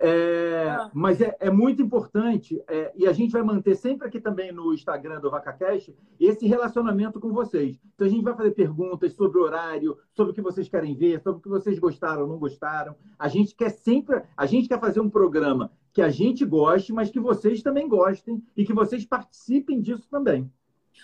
é, 0.00 0.66
Ah. 0.70 0.90
mas 0.94 1.20
é, 1.20 1.36
é 1.38 1.50
muito 1.50 1.82
importante, 1.82 2.62
é, 2.66 2.90
e 2.96 3.06
a 3.06 3.12
gente 3.12 3.32
vai 3.32 3.42
manter 3.42 3.74
sempre 3.76 4.08
aqui 4.08 4.18
também 4.18 4.50
no 4.50 4.72
Instagram 4.72 5.20
do 5.20 5.30
VacaCast 5.30 5.94
esse 6.18 6.46
relacionamento 6.46 7.20
com 7.20 7.32
vocês. 7.32 7.78
Então 7.94 8.06
a 8.06 8.10
gente 8.10 8.24
vai 8.24 8.34
fazer 8.34 8.52
perguntas 8.52 9.12
sobre 9.12 9.38
o 9.38 9.42
horário, 9.42 9.96
sobre 10.12 10.32
o 10.32 10.34
que 10.34 10.40
vocês 10.40 10.68
querem 10.68 10.94
ver, 10.96 11.20
sobre 11.20 11.38
o 11.38 11.42
que 11.42 11.48
vocês 11.48 11.78
gostaram 11.78 12.22
ou 12.22 12.28
não 12.28 12.38
gostaram. 12.38 12.96
A 13.18 13.28
gente 13.28 13.54
quer 13.54 13.70
sempre, 13.70 14.22
a 14.36 14.46
gente 14.46 14.68
quer 14.68 14.80
fazer 14.80 15.00
um 15.00 15.10
programa 15.10 15.70
que 15.92 16.00
a 16.00 16.08
gente 16.08 16.44
goste, 16.44 16.92
mas 16.92 17.10
que 17.10 17.20
vocês 17.20 17.62
também 17.62 17.88
gostem 17.88 18.42
e 18.56 18.64
que 18.64 18.72
vocês 18.72 19.04
participem 19.04 19.80
disso 19.80 20.08
também. 20.10 20.50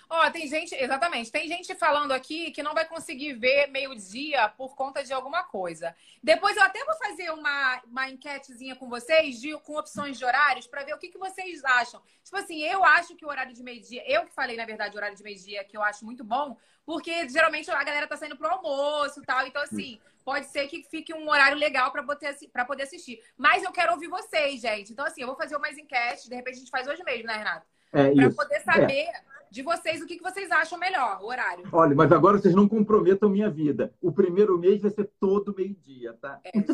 Ó, 0.09 0.29
tem 0.29 0.47
gente, 0.47 0.73
exatamente, 0.75 1.31
tem 1.31 1.47
gente 1.47 1.73
falando 1.75 2.11
aqui 2.11 2.51
que 2.51 2.63
não 2.63 2.73
vai 2.73 2.85
conseguir 2.85 3.33
ver 3.33 3.67
meio-dia 3.67 4.49
por 4.49 4.75
conta 4.75 5.03
de 5.03 5.13
alguma 5.13 5.43
coisa. 5.43 5.95
Depois 6.23 6.55
eu 6.55 6.63
até 6.63 6.83
vou 6.85 6.95
fazer 6.95 7.31
uma, 7.31 7.81
uma 7.85 8.09
enquetezinha 8.09 8.75
com 8.75 8.89
vocês, 8.89 9.39
de, 9.39 9.57
com 9.59 9.77
opções 9.77 10.17
de 10.17 10.25
horários, 10.25 10.67
para 10.67 10.83
ver 10.83 10.93
o 10.93 10.97
que, 10.97 11.09
que 11.09 11.17
vocês 11.17 11.63
acham. 11.63 12.01
Tipo 12.23 12.37
assim, 12.37 12.61
eu 12.63 12.83
acho 12.83 13.15
que 13.15 13.25
o 13.25 13.29
horário 13.29 13.53
de 13.53 13.63
meio-dia, 13.63 14.03
eu 14.05 14.25
que 14.25 14.33
falei, 14.33 14.55
na 14.55 14.65
verdade, 14.65 14.95
o 14.95 14.97
horário 14.97 15.15
de 15.15 15.23
meio-dia, 15.23 15.63
que 15.63 15.75
eu 15.75 15.83
acho 15.83 16.05
muito 16.05 16.23
bom, 16.23 16.57
porque 16.85 17.27
geralmente 17.27 17.69
a 17.69 17.83
galera 17.83 18.07
tá 18.07 18.15
saindo 18.15 18.37
pro 18.37 18.47
almoço 18.47 19.21
e 19.21 19.25
tal. 19.25 19.45
Então, 19.45 19.61
assim, 19.61 19.99
pode 20.23 20.47
ser 20.47 20.67
que 20.67 20.83
fique 20.83 21.13
um 21.13 21.29
horário 21.29 21.57
legal 21.57 21.91
para 21.91 22.03
poder 22.03 22.83
assistir. 22.83 23.21
Mas 23.37 23.63
eu 23.63 23.71
quero 23.71 23.93
ouvir 23.93 24.07
vocês, 24.07 24.61
gente. 24.61 24.91
Então, 24.91 25.05
assim, 25.05 25.21
eu 25.21 25.27
vou 25.27 25.35
fazer 25.35 25.55
umas 25.55 25.77
enquetes, 25.77 26.27
de 26.27 26.35
repente 26.35 26.55
a 26.55 26.59
gente 26.59 26.71
faz 26.71 26.87
hoje 26.87 27.03
mesmo, 27.03 27.27
né, 27.27 27.37
Renato? 27.37 27.65
É 27.93 28.13
Para 28.13 28.31
poder 28.31 28.59
saber 28.61 29.09
de 29.51 29.61
vocês 29.61 30.01
o 30.01 30.05
que, 30.05 30.17
que 30.17 30.23
vocês 30.23 30.49
acham 30.51 30.77
melhor, 30.77 31.19
o 31.21 31.27
horário. 31.27 31.63
Olha, 31.71 31.95
mas 31.95 32.11
agora 32.11 32.37
vocês 32.37 32.53
não 32.55 32.67
comprometam 32.67 33.29
minha 33.29 33.49
vida. 33.49 33.93
O 34.01 34.11
primeiro 34.11 34.57
mês 34.57 34.81
vai 34.81 34.91
ser 34.91 35.09
todo 35.19 35.53
meio-dia, 35.55 36.13
tá? 36.21 36.39
É, 36.43 36.51
gente. 36.53 36.71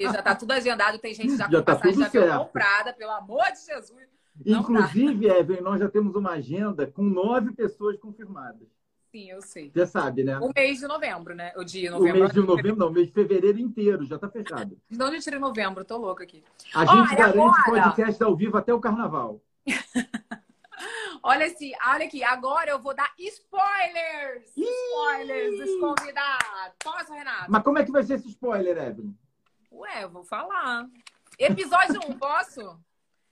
é, 0.00 0.12
já 0.12 0.22
tá 0.22 0.34
tudo 0.34 0.52
agendado, 0.52 0.98
tem 0.98 1.14
gente 1.14 1.36
já 1.36 1.46
com 1.46 1.52
Já 1.52 1.62
tá 1.62 1.74
passagem 1.76 2.04
avião 2.04 2.24
certo. 2.24 2.38
comprada, 2.46 2.92
pelo 2.92 3.12
amor 3.12 3.44
de 3.52 3.64
Jesus. 3.66 4.08
Não 4.44 4.60
Inclusive, 4.60 5.26
Evelyn, 5.28 5.60
nós 5.62 5.78
já 5.80 5.88
temos 5.88 6.16
uma 6.16 6.30
agenda 6.32 6.86
com 6.86 7.02
nove 7.04 7.52
pessoas 7.52 7.96
confirmadas. 7.98 8.66
Sim, 9.12 9.30
eu 9.30 9.40
sei. 9.40 9.70
Você 9.72 9.86
sabe, 9.86 10.24
né? 10.24 10.40
O 10.40 10.50
mês 10.52 10.80
de 10.80 10.88
novembro, 10.88 11.36
né? 11.36 11.52
O 11.56 11.62
dia 11.62 11.90
O 11.90 11.98
novembro. 12.00 12.18
mês 12.20 12.32
de 12.32 12.40
novembro, 12.40 12.76
não, 12.76 12.88
o 12.88 12.92
mês 12.92 13.06
de 13.06 13.12
fevereiro 13.12 13.60
inteiro 13.60 14.04
já 14.04 14.16
está 14.16 14.28
fechado. 14.28 14.76
De 14.90 15.00
onde 15.04 15.16
eu 15.16 15.20
tirei 15.22 15.38
novembro? 15.38 15.84
Tô 15.84 15.96
louca 15.98 16.24
aqui. 16.24 16.42
A 16.74 16.84
gente 16.84 16.98
Olha, 16.98 17.14
garante 17.16 17.38
agora- 17.60 17.82
podcast 17.84 18.20
ao 18.24 18.34
vivo 18.34 18.56
até 18.56 18.74
o 18.74 18.80
carnaval. 18.80 19.40
Olha 21.22 21.46
assim, 21.46 21.72
olha 21.86 22.04
aqui, 22.06 22.22
agora 22.24 22.70
eu 22.70 22.78
vou 22.78 22.94
dar 22.94 23.12
spoilers! 23.18 24.50
Spoilers 24.56 25.58
dos 25.58 25.80
convidados. 25.80 26.74
Posso, 26.82 27.12
Renato? 27.12 27.50
Mas 27.50 27.62
como 27.62 27.78
é 27.78 27.84
que 27.84 27.92
vai 27.92 28.02
ser 28.02 28.14
esse 28.14 28.28
spoiler, 28.28 28.76
Evelyn? 28.76 29.16
Ué, 29.72 30.04
eu 30.04 30.10
vou 30.10 30.24
falar. 30.24 30.86
Episódio 31.38 32.00
1, 32.08 32.18
posso? 32.18 32.78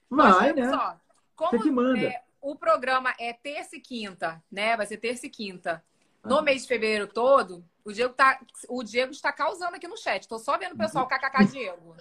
Vai, 0.09 0.53
né? 0.53 0.69
só? 0.69 0.97
Como 1.35 1.51
Você 1.51 1.59
que 1.59 1.71
manda. 1.71 1.99
é, 1.99 2.21
o 2.41 2.55
programa 2.55 3.13
é 3.19 3.33
terça 3.33 3.75
e 3.75 3.79
quinta, 3.79 4.43
né? 4.51 4.75
Vai 4.77 4.85
ser 4.85 4.97
terça 4.97 5.25
e 5.25 5.29
quinta. 5.29 5.83
No 6.23 6.37
Ah. 6.37 6.41
mês 6.41 6.61
de 6.63 6.67
fevereiro 6.67 7.07
todo, 7.07 7.65
o 7.83 7.91
Diego, 7.91 8.13
tá, 8.13 8.39
o 8.69 8.83
Diego 8.83 9.11
está 9.11 9.31
causando 9.31 9.75
aqui 9.75 9.87
no 9.87 9.97
chat. 9.97 10.27
Tô 10.27 10.37
só 10.37 10.57
vendo 10.57 10.73
o 10.73 10.77
pessoal 10.77 11.07
kkk 11.07 11.45
Diego. 11.45 11.95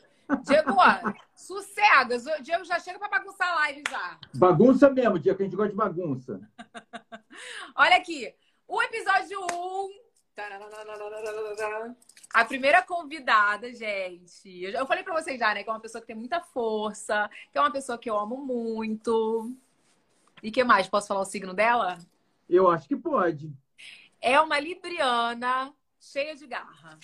Diego, 0.44 0.72
ó, 0.72 1.12
sossega. 1.34 2.16
O 2.38 2.42
Diego 2.42 2.64
já 2.64 2.78
chega 2.78 2.98
pra 2.98 3.08
bagunçar 3.08 3.48
a 3.50 3.54
live 3.56 3.82
já. 3.88 4.18
Bagunça 4.34 4.90
mesmo, 4.90 5.18
dia 5.18 5.34
que 5.34 5.42
a 5.42 5.44
gente 5.44 5.56
gosta 5.56 5.70
de 5.70 5.76
bagunça. 5.76 6.40
Olha 7.76 7.96
aqui. 7.96 8.34
O 8.66 8.80
episódio 8.82 9.40
1. 9.40 10.02
A 12.32 12.44
primeira 12.44 12.82
convidada, 12.82 13.72
gente. 13.72 14.62
Eu 14.62 14.86
falei 14.86 15.04
pra 15.04 15.20
vocês 15.20 15.38
já, 15.38 15.52
né? 15.52 15.62
Que 15.62 15.68
é 15.68 15.72
uma 15.72 15.80
pessoa 15.80 16.00
que 16.00 16.06
tem 16.06 16.16
muita 16.16 16.40
força, 16.40 17.28
que 17.50 17.58
é 17.58 17.60
uma 17.60 17.70
pessoa 17.70 17.98
que 17.98 18.08
eu 18.08 18.18
amo 18.18 18.38
muito. 18.38 19.52
E 20.42 20.50
que 20.50 20.64
mais? 20.64 20.88
Posso 20.88 21.08
falar 21.08 21.20
o 21.20 21.26
signo 21.26 21.52
dela? 21.52 21.98
Eu 22.48 22.70
acho 22.70 22.88
que 22.88 22.96
pode. 22.96 23.52
É 24.20 24.40
uma 24.40 24.58
libriana 24.58 25.72
cheia 26.00 26.34
de 26.34 26.46
garra. 26.46 26.98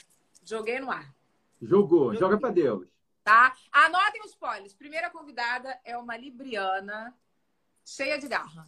Joguei 0.44 0.80
no 0.80 0.90
ar, 0.90 1.14
Jogou, 1.60 2.14
joga 2.14 2.38
pra 2.38 2.50
Deus. 2.50 2.88
Tá? 3.28 3.54
Anotem 3.70 4.22
os 4.22 4.30
spoilers. 4.30 4.72
Primeira 4.72 5.10
convidada 5.10 5.78
é 5.84 5.98
uma 5.98 6.16
libriana 6.16 7.14
cheia 7.84 8.18
de 8.18 8.26
garra. 8.26 8.66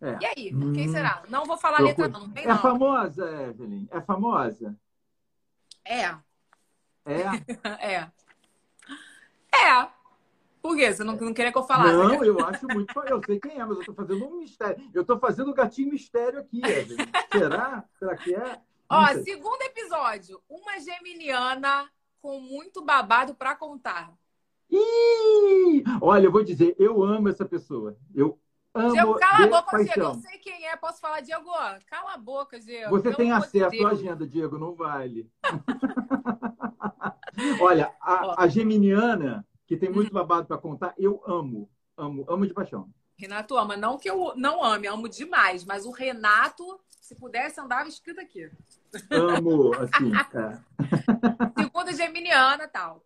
É. 0.00 0.18
E 0.22 0.26
aí, 0.26 0.54
hum. 0.54 0.72
quem 0.72 0.88
será? 0.88 1.22
Não 1.28 1.44
vou 1.44 1.58
falar 1.58 1.82
letra, 1.82 2.08
não. 2.08 2.26
não. 2.26 2.34
é 2.34 2.56
famosa, 2.56 3.30
Evelyn? 3.42 3.86
É 3.90 4.00
famosa? 4.00 4.74
É. 5.84 6.06
É? 7.04 7.84
é. 7.86 8.10
É. 9.54 9.88
Por 10.62 10.76
quê? 10.76 10.92
Você 10.92 11.04
não, 11.04 11.16
não 11.16 11.34
queria 11.34 11.52
que 11.52 11.58
eu 11.58 11.66
falasse? 11.66 11.92
Não, 11.92 12.08
né? 12.08 12.26
eu 12.26 12.40
acho 12.46 12.66
muito. 12.68 12.98
Eu 13.00 13.22
sei 13.22 13.38
quem 13.38 13.60
é, 13.60 13.64
mas 13.64 13.78
eu 13.78 13.84
tô 13.84 13.94
fazendo 13.94 14.26
um 14.26 14.38
mistério. 14.38 14.90
Eu 14.94 15.04
tô 15.04 15.18
fazendo 15.18 15.50
um 15.50 15.54
gatinho 15.54 15.90
mistério 15.90 16.40
aqui, 16.40 16.62
Evelyn. 16.64 17.06
Será? 17.32 17.84
Será 17.98 18.16
que 18.16 18.34
é? 18.34 18.60
Ó, 18.88 19.06
segundo 19.22 19.60
episódio. 19.62 20.42
Uma 20.48 20.78
geminiana 20.80 21.90
com 22.20 22.40
muito 22.40 22.84
babado 22.84 23.34
para 23.34 23.54
contar. 23.54 24.12
Ih! 24.70 25.82
Olha, 26.00 26.26
eu 26.26 26.32
vou 26.32 26.44
dizer, 26.44 26.76
eu 26.78 27.02
amo 27.02 27.28
essa 27.28 27.44
pessoa. 27.44 27.96
Eu 28.14 28.38
amo. 28.72 28.92
Diego, 28.92 29.18
cala 29.18 29.44
a 29.44 29.48
boca, 29.48 29.70
paixão. 29.70 29.94
Diego. 29.94 30.08
Eu 30.08 30.20
sei 30.20 30.38
quem 30.38 30.66
é, 30.66 30.76
posso 30.76 31.00
falar, 31.00 31.20
Diego. 31.20 31.50
Cala 31.86 32.14
a 32.14 32.18
boca, 32.18 32.60
Diego. 32.60 32.90
Você 32.90 33.12
tem 33.14 33.32
acesso 33.32 33.86
à 33.86 33.90
agenda, 33.90 34.26
Diego, 34.26 34.58
não 34.58 34.74
vale. 34.74 35.30
Olha, 37.60 37.92
a, 38.00 38.44
a, 38.44 38.48
geminiana, 38.48 39.46
que 39.66 39.76
tem 39.76 39.90
muito 39.90 40.12
babado 40.12 40.46
para 40.46 40.58
contar, 40.58 40.94
eu 40.96 41.22
amo. 41.26 41.68
Amo, 41.96 42.24
amo 42.28 42.46
de 42.46 42.54
paixão. 42.54 42.88
Renato 43.16 43.56
ama. 43.56 43.76
Não 43.76 43.98
que 43.98 44.08
eu 44.08 44.34
não 44.36 44.64
ame, 44.64 44.86
amo 44.86 45.08
demais, 45.08 45.64
mas 45.64 45.84
o 45.84 45.90
Renato, 45.90 46.80
se 46.88 47.14
pudesse, 47.14 47.60
andava 47.60 47.88
escrito 47.88 48.20
aqui. 48.20 48.50
Amo, 49.10 49.72
assim, 49.74 50.12
é. 50.14 51.62
Segunda 51.62 51.92
geminiana 51.92 52.68
tal. 52.68 53.04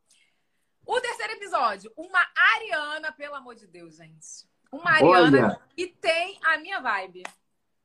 O 0.87 1.01
terceiro 1.01 1.33
episódio, 1.35 1.93
uma 1.97 2.21
Ariana, 2.55 3.13
pelo 3.13 3.35
amor 3.35 3.55
de 3.55 3.67
Deus, 3.67 3.97
gente. 3.97 4.47
Uma 4.71 4.91
Ariana 4.91 5.47
olha, 5.47 5.61
que 5.75 5.87
tem 5.87 6.39
a 6.45 6.59
minha 6.59 6.81
vibe. 6.81 7.23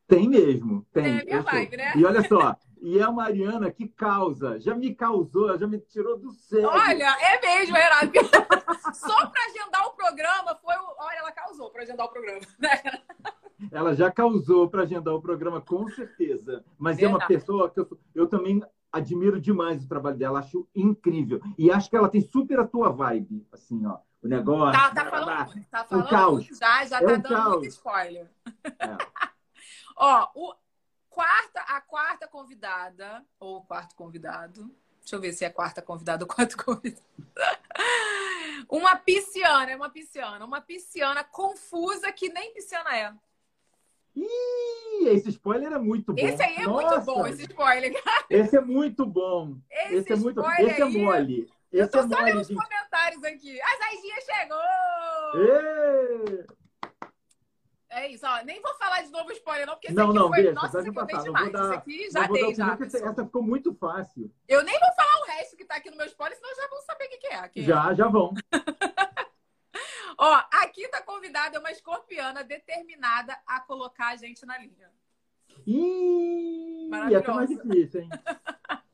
Tem 0.07 0.27
mesmo, 0.27 0.85
tem. 0.91 1.03
Tem 1.03 1.19
a 1.19 1.23
minha 1.23 1.41
vibe, 1.41 1.77
né? 1.77 1.93
E 1.95 2.03
olha 2.03 2.27
só, 2.27 2.57
e 2.81 2.97
é 2.97 3.07
uma 3.07 3.25
Ariana 3.25 3.71
que 3.71 3.87
causa, 3.87 4.59
já 4.59 4.73
me 4.73 4.95
causou, 4.95 5.57
já 5.57 5.67
me 5.67 5.79
tirou 5.79 6.17
do 6.17 6.31
céu. 6.31 6.69
Olha, 6.69 7.17
é 7.19 7.41
mesmo, 7.41 7.75
Renato. 7.75 8.11
Só 8.95 9.27
para 9.27 9.45
agendar 9.45 9.85
o 9.85 9.91
programa 9.91 10.55
foi 10.55 10.75
o... 10.75 10.95
Olha, 10.97 11.17
ela 11.17 11.31
causou 11.31 11.69
para 11.69 11.83
agendar 11.83 12.05
o 12.05 12.09
programa. 12.09 12.41
Né? 12.57 12.81
Ela 13.71 13.93
já 13.93 14.11
causou 14.11 14.69
para 14.69 14.83
agendar 14.83 15.13
o 15.13 15.21
programa, 15.21 15.61
com 15.61 15.87
certeza. 15.89 16.63
Mas 16.77 16.97
Verdade. 16.97 17.13
é 17.13 17.17
uma 17.17 17.27
pessoa 17.27 17.69
que 17.69 17.79
eu, 17.79 17.99
eu 18.15 18.27
também 18.27 18.61
admiro 18.91 19.39
demais 19.39 19.83
o 19.83 19.87
trabalho 19.87 20.17
dela, 20.17 20.39
acho 20.39 20.67
incrível. 20.75 21.41
E 21.57 21.71
acho 21.71 21.89
que 21.89 21.95
ela 21.95 22.09
tem 22.09 22.21
super 22.21 22.59
a 22.59 22.67
tua 22.67 22.89
vibe, 22.89 23.45
assim, 23.51 23.85
ó. 23.85 23.99
O 24.21 24.27
negócio. 24.27 24.79
Tá, 24.79 24.93
tá 24.93 25.09
falando, 25.09 25.65
tá 25.71 25.85
falando 25.85 26.05
o 26.05 26.09
caos. 26.09 26.45
já, 26.47 26.85
já 26.85 26.97
é 26.97 26.99
tá 26.99 27.05
dando 27.05 27.29
caos. 27.29 27.57
muito 27.57 27.67
spoiler. 27.67 28.29
É. 28.65 28.97
ó, 29.95 30.27
o 30.35 30.53
quarta, 31.09 31.61
a 31.61 31.79
quarta 31.79 32.27
convidada, 32.27 33.25
ou 33.39 33.57
o 33.57 33.61
quarto 33.63 33.95
convidado. 33.95 34.69
Deixa 34.99 35.15
eu 35.15 35.21
ver 35.21 35.31
se 35.33 35.45
é 35.45 35.49
quarta 35.49 35.81
convidada 35.81 36.23
ou 36.23 36.27
quarto 36.27 36.57
convidado. 36.63 37.01
Uma 38.67 38.97
pisciana, 38.97 39.71
é 39.71 39.75
uma 39.75 39.89
pisciana. 39.89 40.45
Uma 40.45 40.59
pisciana 40.61 41.23
confusa 41.23 42.11
que 42.11 42.29
nem 42.29 42.53
pisciana 42.53 42.95
é. 42.95 43.13
Ih, 44.15 45.09
esse 45.09 45.29
spoiler 45.29 45.71
é 45.71 45.77
muito 45.77 46.13
bom. 46.13 46.21
Esse 46.21 46.41
aí 46.41 46.55
é 46.57 46.65
Nossa. 46.65 46.95
muito 46.95 47.05
bom, 47.05 47.27
esse 47.27 47.41
spoiler, 47.43 48.03
cara. 48.03 48.25
Esse 48.29 48.57
é 48.57 48.61
muito 48.61 49.05
bom. 49.05 49.57
Esse, 49.69 49.95
esse 49.95 50.13
é 50.13 50.15
muito 50.15 50.41
Esse 50.41 50.81
é 50.81 50.85
mole. 50.85 51.49
Esse 51.71 51.83
eu 51.83 51.89
tô 51.89 51.99
é 51.99 52.01
só 52.01 52.07
mole, 52.07 52.23
lendo 52.23 52.41
os 52.41 52.47
comentários 52.47 53.23
aqui. 53.23 53.61
A 53.61 53.77
Zaidinha 53.77 54.15
chegou! 54.21 54.57
Ê! 55.35 56.59
É 57.91 58.07
isso, 58.07 58.25
ó. 58.25 58.43
Nem 58.43 58.61
vou 58.61 58.73
falar 58.75 59.01
de 59.01 59.09
novo 59.09 59.31
spoiler, 59.31 59.65
não, 59.65 59.73
porque 59.73 59.87
esse 59.87 59.95
não, 59.95 60.09
aqui 60.09 60.15
não, 60.15 60.27
foi. 60.27 60.37
Deixa, 60.37 60.53
Nossa, 60.53 60.79
esse 60.79 60.89
aqui 60.89 60.99
eu 60.99 61.05
dei 61.05 61.17
demais. 61.17 61.51
Dar, 61.51 61.63
esse 61.63 61.73
aqui 61.73 62.11
já 62.11 62.27
dei, 62.27 62.55
já. 62.55 62.77
Essa 62.81 63.25
ficou 63.25 63.41
muito 63.41 63.73
fácil. 63.73 64.31
Eu 64.47 64.63
nem 64.63 64.79
vou 64.79 64.93
falar 64.95 65.21
o 65.21 65.25
resto 65.25 65.57
que 65.57 65.65
tá 65.65 65.75
aqui 65.75 65.89
no 65.89 65.97
meu 65.97 66.05
spoiler, 66.05 66.37
senão 66.37 66.55
já 66.55 66.67
vão 66.67 66.81
saber 66.81 67.05
o 67.05 67.09
que, 67.09 67.17
que 67.17 67.27
é. 67.27 67.35
Aqui. 67.35 67.63
Já, 67.63 67.93
já 67.93 68.07
vão. 68.07 68.33
Ó, 70.21 70.33
a 70.51 70.67
quinta 70.67 71.01
convidada 71.01 71.55
é 71.55 71.59
uma 71.61 71.71
escorpiana 71.71 72.43
determinada 72.43 73.39
a 73.47 73.61
colocar 73.61 74.09
a 74.09 74.15
gente 74.17 74.45
na 74.45 74.57
linha. 74.57 74.91
Ih, 75.65 76.89
essa 77.15 77.31
é 77.31 77.33
mais 77.33 77.49
difícil, 77.49 78.01
hein? 78.01 78.09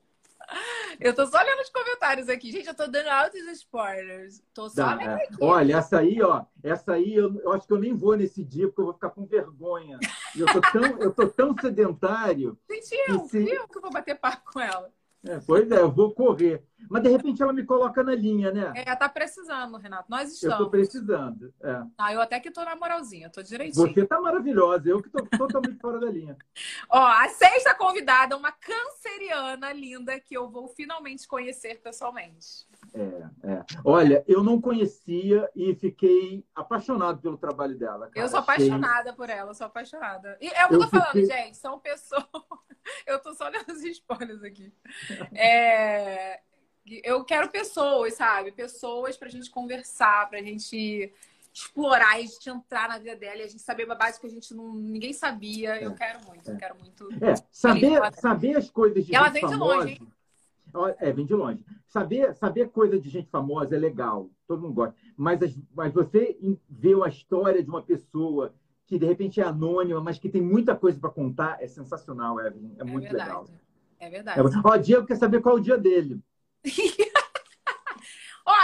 Eu 0.99 1.13
tô 1.13 1.25
só 1.25 1.39
olhando 1.39 1.59
os 1.59 1.69
comentários 1.69 2.29
aqui. 2.29 2.51
Gente, 2.51 2.67
eu 2.67 2.75
tô 2.75 2.87
dando 2.87 3.07
altos 3.07 3.41
spoilers. 3.47 4.41
Tô 4.53 4.69
só 4.69 4.95
Dá, 4.95 5.03
é. 5.03 5.25
aqui. 5.25 5.35
Olha, 5.41 5.77
essa 5.77 5.99
aí, 5.99 6.21
ó. 6.21 6.45
Essa 6.63 6.93
aí, 6.93 7.15
eu, 7.15 7.37
eu, 7.41 7.51
acho 7.51 7.67
que 7.67 7.73
eu 7.73 7.79
nem 7.79 7.93
vou 7.93 8.15
nesse 8.15 8.43
dia, 8.43 8.67
porque 8.67 8.79
eu 8.79 8.85
vou 8.85 8.93
ficar 8.93 9.09
com 9.09 9.25
vergonha. 9.25 9.99
Eu 10.33 10.45
tô 10.45 10.61
tão, 10.61 10.83
eu 10.99 11.13
tô 11.13 11.27
tão 11.27 11.57
sedentário. 11.57 12.57
Gente, 12.69 12.95
eu, 13.09 13.19
se... 13.27 13.49
eu 13.49 13.67
que 13.67 13.79
vou 13.79 13.91
bater 13.91 14.15
papo 14.17 14.53
com 14.53 14.59
ela. 14.61 14.93
É, 15.27 15.39
pois 15.45 15.69
é, 15.71 15.81
eu 15.81 15.91
vou 15.91 16.11
correr. 16.11 16.63
Mas 16.89 17.01
de 17.01 17.09
repente 17.09 17.41
ela 17.41 17.51
me 17.51 17.63
coloca 17.63 18.03
na 18.03 18.13
linha, 18.13 18.51
né? 18.51 18.71
É, 18.75 18.95
tá 18.95 19.09
precisando, 19.09 19.77
Renato. 19.77 20.05
Nós 20.09 20.31
estamos. 20.31 20.59
Eu 20.59 20.65
tô 20.65 20.69
precisando. 20.69 21.53
É. 21.63 21.83
Ah, 21.97 22.13
eu 22.13 22.21
até 22.21 22.39
que 22.39 22.51
tô 22.51 22.63
na 22.63 22.75
moralzinha, 22.75 23.29
tô 23.29 23.41
direitinho. 23.41 23.87
Você 23.87 24.05
tá 24.05 24.19
maravilhosa, 24.21 24.87
eu 24.87 25.01
que 25.01 25.09
tô 25.09 25.25
totalmente 25.37 25.79
fora 25.79 25.99
da 25.99 26.11
linha. 26.11 26.37
Ó, 26.89 26.99
a 26.99 27.27
sexta 27.29 27.73
convidada, 27.73 28.37
uma 28.37 28.51
canceriana 28.51 29.73
linda 29.73 30.19
que 30.19 30.35
eu 30.35 30.49
vou 30.49 30.67
finalmente 30.67 31.27
conhecer 31.27 31.81
pessoalmente. 31.81 32.67
É, 32.93 33.51
é. 33.51 33.65
Olha, 33.83 34.23
eu 34.27 34.43
não 34.43 34.61
conhecia 34.61 35.49
e 35.55 35.73
fiquei 35.75 36.45
apaixonado 36.53 37.19
pelo 37.19 37.37
trabalho 37.37 37.77
dela. 37.77 38.09
Cara. 38.09 38.25
Eu 38.25 38.29
sou 38.29 38.39
apaixonada 38.39 39.13
por 39.13 39.29
ela, 39.29 39.53
sou 39.53 39.65
apaixonada. 39.65 40.37
E 40.39 40.47
é 40.49 40.65
o 40.65 40.69
que 40.69 40.75
eu 40.75 40.79
tô 40.81 40.87
falando, 40.87 41.13
fiquei... 41.13 41.25
gente, 41.25 41.57
são 41.57 41.79
pessoas. 41.79 42.25
eu 43.05 43.19
tô 43.19 43.33
só 43.33 43.45
olhando 43.45 43.71
os 43.71 43.83
spoilers 43.83 44.43
aqui. 44.43 44.71
É... 45.33 46.39
Eu 47.03 47.23
quero 47.23 47.49
pessoas, 47.49 48.13
sabe? 48.13 48.51
Pessoas 48.51 49.17
pra 49.17 49.27
gente 49.27 49.49
conversar, 49.49 50.29
pra 50.29 50.41
gente 50.41 51.11
explorar, 51.51 52.15
a 52.15 52.21
gente 52.21 52.49
entrar 52.49 52.89
na 52.89 52.99
vida 52.99 53.15
dela 53.15 53.37
e 53.37 53.43
a 53.43 53.47
gente 53.47 53.61
saber 53.61 53.85
babado 53.85 54.19
que 54.19 54.27
a 54.27 54.29
gente 54.29 54.53
não 54.53 54.73
ninguém 54.73 55.13
sabia. 55.13 55.77
É, 55.77 55.85
eu 55.85 55.93
quero 55.93 56.19
muito, 56.27 56.49
é. 56.49 56.53
eu 56.53 56.57
quero 56.57 56.75
muito. 56.77 57.09
É, 57.23 57.33
saber, 57.49 58.13
saber 58.13 58.57
as 58.57 58.69
coisas 58.69 59.05
de 59.05 59.15
Ela 59.15 59.29
vem 59.29 59.41
famosa, 59.41 59.65
de 59.65 59.77
longe, 59.77 59.91
hein? 59.93 60.95
É, 60.99 61.11
vem 61.13 61.25
de 61.25 61.33
longe. 61.33 61.65
Saber, 61.87 62.35
saber 62.35 62.69
coisa 62.69 62.99
de 62.99 63.09
gente 63.09 63.29
famosa 63.29 63.75
é 63.75 63.79
legal, 63.79 64.29
todo 64.45 64.61
mundo 64.61 64.73
gosta. 64.73 64.95
Mas, 65.15 65.39
mas 65.73 65.93
você 65.93 66.37
ver 66.69 66.95
uma 66.95 67.07
história 67.07 67.63
de 67.63 67.69
uma 67.69 67.81
pessoa 67.81 68.53
que 68.87 68.99
de 68.99 69.05
repente 69.05 69.41
é 69.41 69.43
anônima, 69.43 69.99
mas 69.99 70.19
que 70.19 70.29
tem 70.29 70.41
muita 70.41 70.75
coisa 70.75 70.99
para 70.99 71.09
contar, 71.09 71.57
é 71.61 71.67
sensacional, 71.67 72.39
Evelyn. 72.39 72.75
É, 72.77 72.81
é 72.81 72.83
muito 72.83 73.03
verdade. 73.03 73.29
legal. 73.29 73.47
É 73.99 74.09
verdade. 74.09 74.39
É, 74.39 74.43
ó, 74.63 74.77
Diego 74.77 75.05
quer 75.05 75.15
saber 75.15 75.41
qual 75.41 75.57
é 75.57 75.59
o 75.59 75.63
dia 75.63 75.77
dele. 75.77 76.21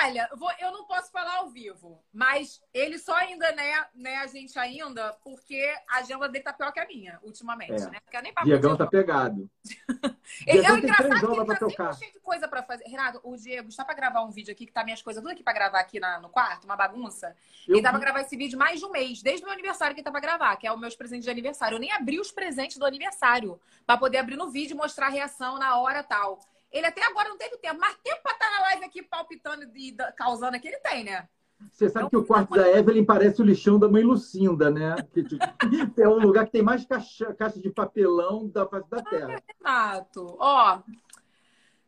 Olha, 0.03 0.29
eu 0.59 0.71
não 0.71 0.85
posso 0.85 1.11
falar 1.11 1.37
ao 1.37 1.49
vivo, 1.49 2.03
mas 2.11 2.61
ele 2.73 2.97
só 2.97 3.15
ainda, 3.15 3.51
né, 3.51 3.85
né, 3.93 4.15
a 4.17 4.27
gente 4.27 4.57
ainda, 4.57 5.13
porque 5.23 5.73
a 5.89 5.97
agenda 5.97 6.27
dele 6.27 6.43
tá 6.43 6.53
pior 6.53 6.71
que 6.71 6.79
a 6.79 6.87
minha, 6.87 7.19
ultimamente, 7.21 7.83
é. 7.83 7.89
né? 7.89 7.99
Porque 8.03 8.21
nem 8.21 8.33
Diegão 8.43 8.75
tá 8.75 8.87
pegado. 8.87 9.49
ele, 10.47 10.65
é 10.65 10.71
engraçado 10.71 11.19
que 11.19 11.25
ele 11.25 11.45
tá 11.45 11.69
sempre 11.69 11.93
cheio 11.99 12.13
de 12.13 12.19
coisa 12.19 12.47
pra 12.47 12.63
fazer. 12.63 12.83
Renato, 12.85 13.21
o 13.23 13.35
Diego 13.35 13.69
está 13.69 13.85
pra 13.85 13.93
gravar 13.93 14.23
um 14.23 14.31
vídeo 14.31 14.51
aqui, 14.51 14.65
que 14.65 14.71
tá 14.71 14.83
minhas 14.83 15.01
coisas 15.01 15.21
tudo 15.21 15.31
aqui 15.31 15.43
pra 15.43 15.53
gravar 15.53 15.79
aqui 15.79 15.99
na, 15.99 16.19
no 16.19 16.29
quarto, 16.29 16.65
uma 16.65 16.75
bagunça. 16.75 17.35
Eu 17.67 17.75
ele 17.75 17.83
tá 17.83 17.91
pra 17.91 17.99
gravar 17.99 18.21
esse 18.21 18.35
vídeo 18.35 18.57
mais 18.57 18.79
de 18.79 18.85
um 18.85 18.91
mês, 18.91 19.21
desde 19.21 19.43
o 19.43 19.45
meu 19.45 19.53
aniversário 19.53 19.93
que 19.93 20.01
ele 20.01 20.05
tá 20.05 20.11
pra 20.11 20.19
gravar, 20.19 20.55
que 20.55 20.65
é 20.65 20.71
o 20.71 20.77
meus 20.77 20.95
presentes 20.95 21.25
de 21.25 21.31
aniversário. 21.31 21.75
Eu 21.75 21.79
nem 21.79 21.91
abri 21.91 22.19
os 22.19 22.31
presentes 22.31 22.77
do 22.77 22.85
aniversário, 22.85 23.59
pra 23.85 23.97
poder 23.97 24.17
abrir 24.17 24.35
no 24.35 24.49
vídeo 24.49 24.73
e 24.73 24.77
mostrar 24.77 25.07
a 25.07 25.09
reação 25.09 25.59
na 25.59 25.77
hora 25.77 26.03
tal. 26.03 26.39
Ele 26.71 26.85
até 26.85 27.03
agora 27.03 27.29
não 27.29 27.37
teve 27.37 27.57
tempo, 27.57 27.79
mas 27.79 27.97
tempo 27.97 28.21
pra 28.23 28.31
estar 28.31 28.49
na 28.51 28.61
live 28.61 28.85
aqui 28.85 29.03
palpitando 29.03 29.63
e 29.75 29.95
causando 30.15 30.55
aqui, 30.55 30.67
ele 30.67 30.79
tem, 30.79 31.03
né? 31.03 31.27
Você 31.71 31.89
sabe 31.89 32.09
que 32.09 32.17
o 32.17 32.25
quarto 32.25 32.55
da 32.55 32.67
Evelyn 32.69 33.05
parece 33.05 33.41
o 33.41 33.45
lixão 33.45 33.77
da 33.77 33.87
mãe 33.87 34.03
Lucinda, 34.03 34.71
né? 34.71 34.95
Tipo, 35.13 35.35
é 36.01 36.07
um 36.07 36.19
lugar 36.19 36.45
que 36.45 36.51
tem 36.51 36.61
mais 36.61 36.85
caixa, 36.85 37.33
caixa 37.35 37.59
de 37.59 37.69
papelão 37.69 38.47
da 38.47 38.65
face 38.65 38.89
da 38.89 39.03
Terra. 39.03 39.43
Ah, 39.63 39.91
Renato. 39.91 40.37
Ó, 40.39 40.81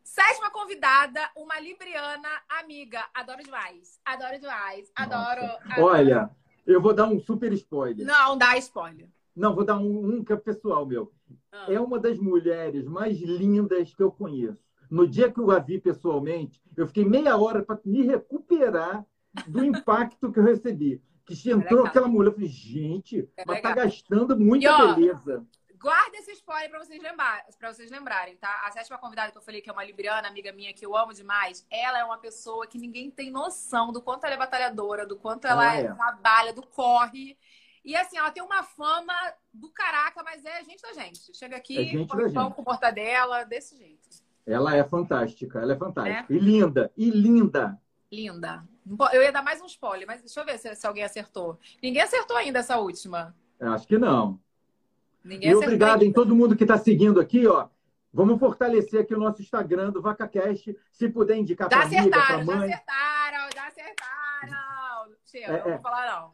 sétima 0.02 0.50
convidada, 0.50 1.20
uma 1.36 1.58
libriana 1.58 2.28
amiga. 2.60 3.04
Adoro 3.12 3.42
demais. 3.42 4.00
Adoro 4.04 4.38
demais. 4.38 4.92
Adoro, 4.94 5.42
adoro. 5.42 5.82
Olha, 5.82 6.30
eu 6.66 6.80
vou 6.80 6.94
dar 6.94 7.06
um 7.06 7.18
super 7.18 7.52
spoiler. 7.52 8.06
Não, 8.06 8.38
dá 8.38 8.56
spoiler. 8.58 9.08
Não, 9.34 9.54
vou 9.54 9.64
dar 9.64 9.76
um, 9.76 10.14
um 10.14 10.24
que 10.24 10.32
é 10.32 10.36
pessoal 10.36 10.86
meu. 10.86 11.12
Ah. 11.50 11.66
É 11.68 11.80
uma 11.80 11.98
das 11.98 12.18
mulheres 12.18 12.84
mais 12.86 13.18
lindas 13.20 13.92
que 13.92 14.02
eu 14.02 14.12
conheço. 14.12 14.62
No 14.94 15.08
dia 15.08 15.28
que 15.28 15.40
eu 15.40 15.50
a 15.50 15.58
vi 15.58 15.80
pessoalmente, 15.80 16.62
eu 16.76 16.86
fiquei 16.86 17.04
meia 17.04 17.36
hora 17.36 17.64
para 17.64 17.80
me 17.84 18.02
recuperar 18.02 19.04
do 19.48 19.64
impacto 19.66 20.30
que 20.30 20.38
eu 20.38 20.44
recebi. 20.44 21.02
Que 21.26 21.50
entrou 21.50 21.84
é 21.84 21.88
aquela 21.88 22.06
mulher, 22.06 22.28
eu 22.28 22.34
falei, 22.34 22.48
gente, 22.48 23.28
é 23.36 23.44
mas 23.44 23.60
tá 23.60 23.74
gastando 23.74 24.38
muita 24.38 24.66
e, 24.66 24.68
ó, 24.68 24.94
beleza. 24.94 25.44
Guarda 25.80 26.16
esse 26.18 26.30
spoiler 26.32 26.70
para 26.70 26.78
vocês, 26.78 27.02
lembrar, 27.02 27.44
vocês 27.60 27.90
lembrarem, 27.90 28.36
tá? 28.36 28.62
A 28.64 28.70
sétima 28.70 28.96
convidada 28.96 29.32
que 29.32 29.38
eu 29.38 29.42
falei, 29.42 29.60
que 29.60 29.68
é 29.68 29.72
uma 29.72 29.82
libriana, 29.82 30.28
amiga 30.28 30.52
minha, 30.52 30.72
que 30.72 30.86
eu 30.86 30.96
amo 30.96 31.12
demais, 31.12 31.66
ela 31.68 31.98
é 31.98 32.04
uma 32.04 32.18
pessoa 32.18 32.64
que 32.64 32.78
ninguém 32.78 33.10
tem 33.10 33.32
noção 33.32 33.90
do 33.90 34.00
quanto 34.00 34.24
ela 34.24 34.36
é 34.36 34.38
batalhadora, 34.38 35.04
do 35.04 35.16
quanto 35.16 35.48
ela 35.48 35.70
ah, 35.70 35.74
é. 35.74 35.92
trabalha, 35.92 36.52
do 36.52 36.64
corre. 36.64 37.36
E 37.84 37.96
assim, 37.96 38.16
ela 38.16 38.30
tem 38.30 38.44
uma 38.44 38.62
fama 38.62 39.12
do 39.52 39.70
caraca, 39.70 40.22
mas 40.22 40.44
é 40.44 40.62
gente 40.62 40.82
da 40.82 40.92
gente. 40.92 41.36
Chega 41.36 41.56
aqui, 41.56 41.78
É 41.78 41.84
gente 41.84 42.32
pão 42.32 42.52
com 42.52 42.62
mortadela, 42.62 43.44
desse 43.44 43.76
jeito. 43.76 44.23
Ela 44.46 44.76
é 44.76 44.84
fantástica, 44.84 45.58
ela 45.60 45.72
é 45.72 45.76
fantástica. 45.76 46.32
É? 46.32 46.36
E 46.36 46.38
linda, 46.38 46.92
e 46.96 47.10
linda. 47.10 47.80
Linda. 48.12 48.64
Eu 49.12 49.22
ia 49.22 49.32
dar 49.32 49.42
mais 49.42 49.60
um 49.60 49.66
spoiler, 49.66 50.06
mas 50.06 50.20
deixa 50.20 50.40
eu 50.40 50.44
ver 50.44 50.58
se, 50.58 50.74
se 50.74 50.86
alguém 50.86 51.02
acertou. 51.04 51.58
Ninguém 51.82 52.02
acertou 52.02 52.36
ainda 52.36 52.58
essa 52.58 52.76
última. 52.76 53.34
Acho 53.58 53.86
que 53.86 53.96
não. 53.98 54.38
Ninguém 55.24 55.50
E 55.50 55.54
obrigado 55.54 56.02
em 56.02 56.06
ainda. 56.06 56.14
todo 56.14 56.36
mundo 56.36 56.54
que 56.54 56.64
está 56.64 56.76
seguindo 56.76 57.18
aqui, 57.18 57.46
ó. 57.46 57.68
Vamos 58.12 58.38
fortalecer 58.38 59.00
aqui 59.00 59.14
o 59.14 59.18
nosso 59.18 59.40
Instagram 59.42 59.90
do 59.90 60.02
VacaCast. 60.02 60.76
Se 60.92 61.08
puder 61.08 61.36
indicar 61.36 61.68
para 61.68 61.82
amiga, 61.82 62.08
para 62.10 62.20
acertaram, 62.20 62.44
já 62.44 62.54
mãe. 62.56 62.72
acertaram, 62.72 63.48
já 63.54 63.66
acertaram. 63.66 65.14
Chega, 65.24 65.46
É, 65.46 65.56
não 65.56 65.64
vou 65.64 65.72
é. 65.72 65.78
falar 65.78 66.20
não. 66.20 66.32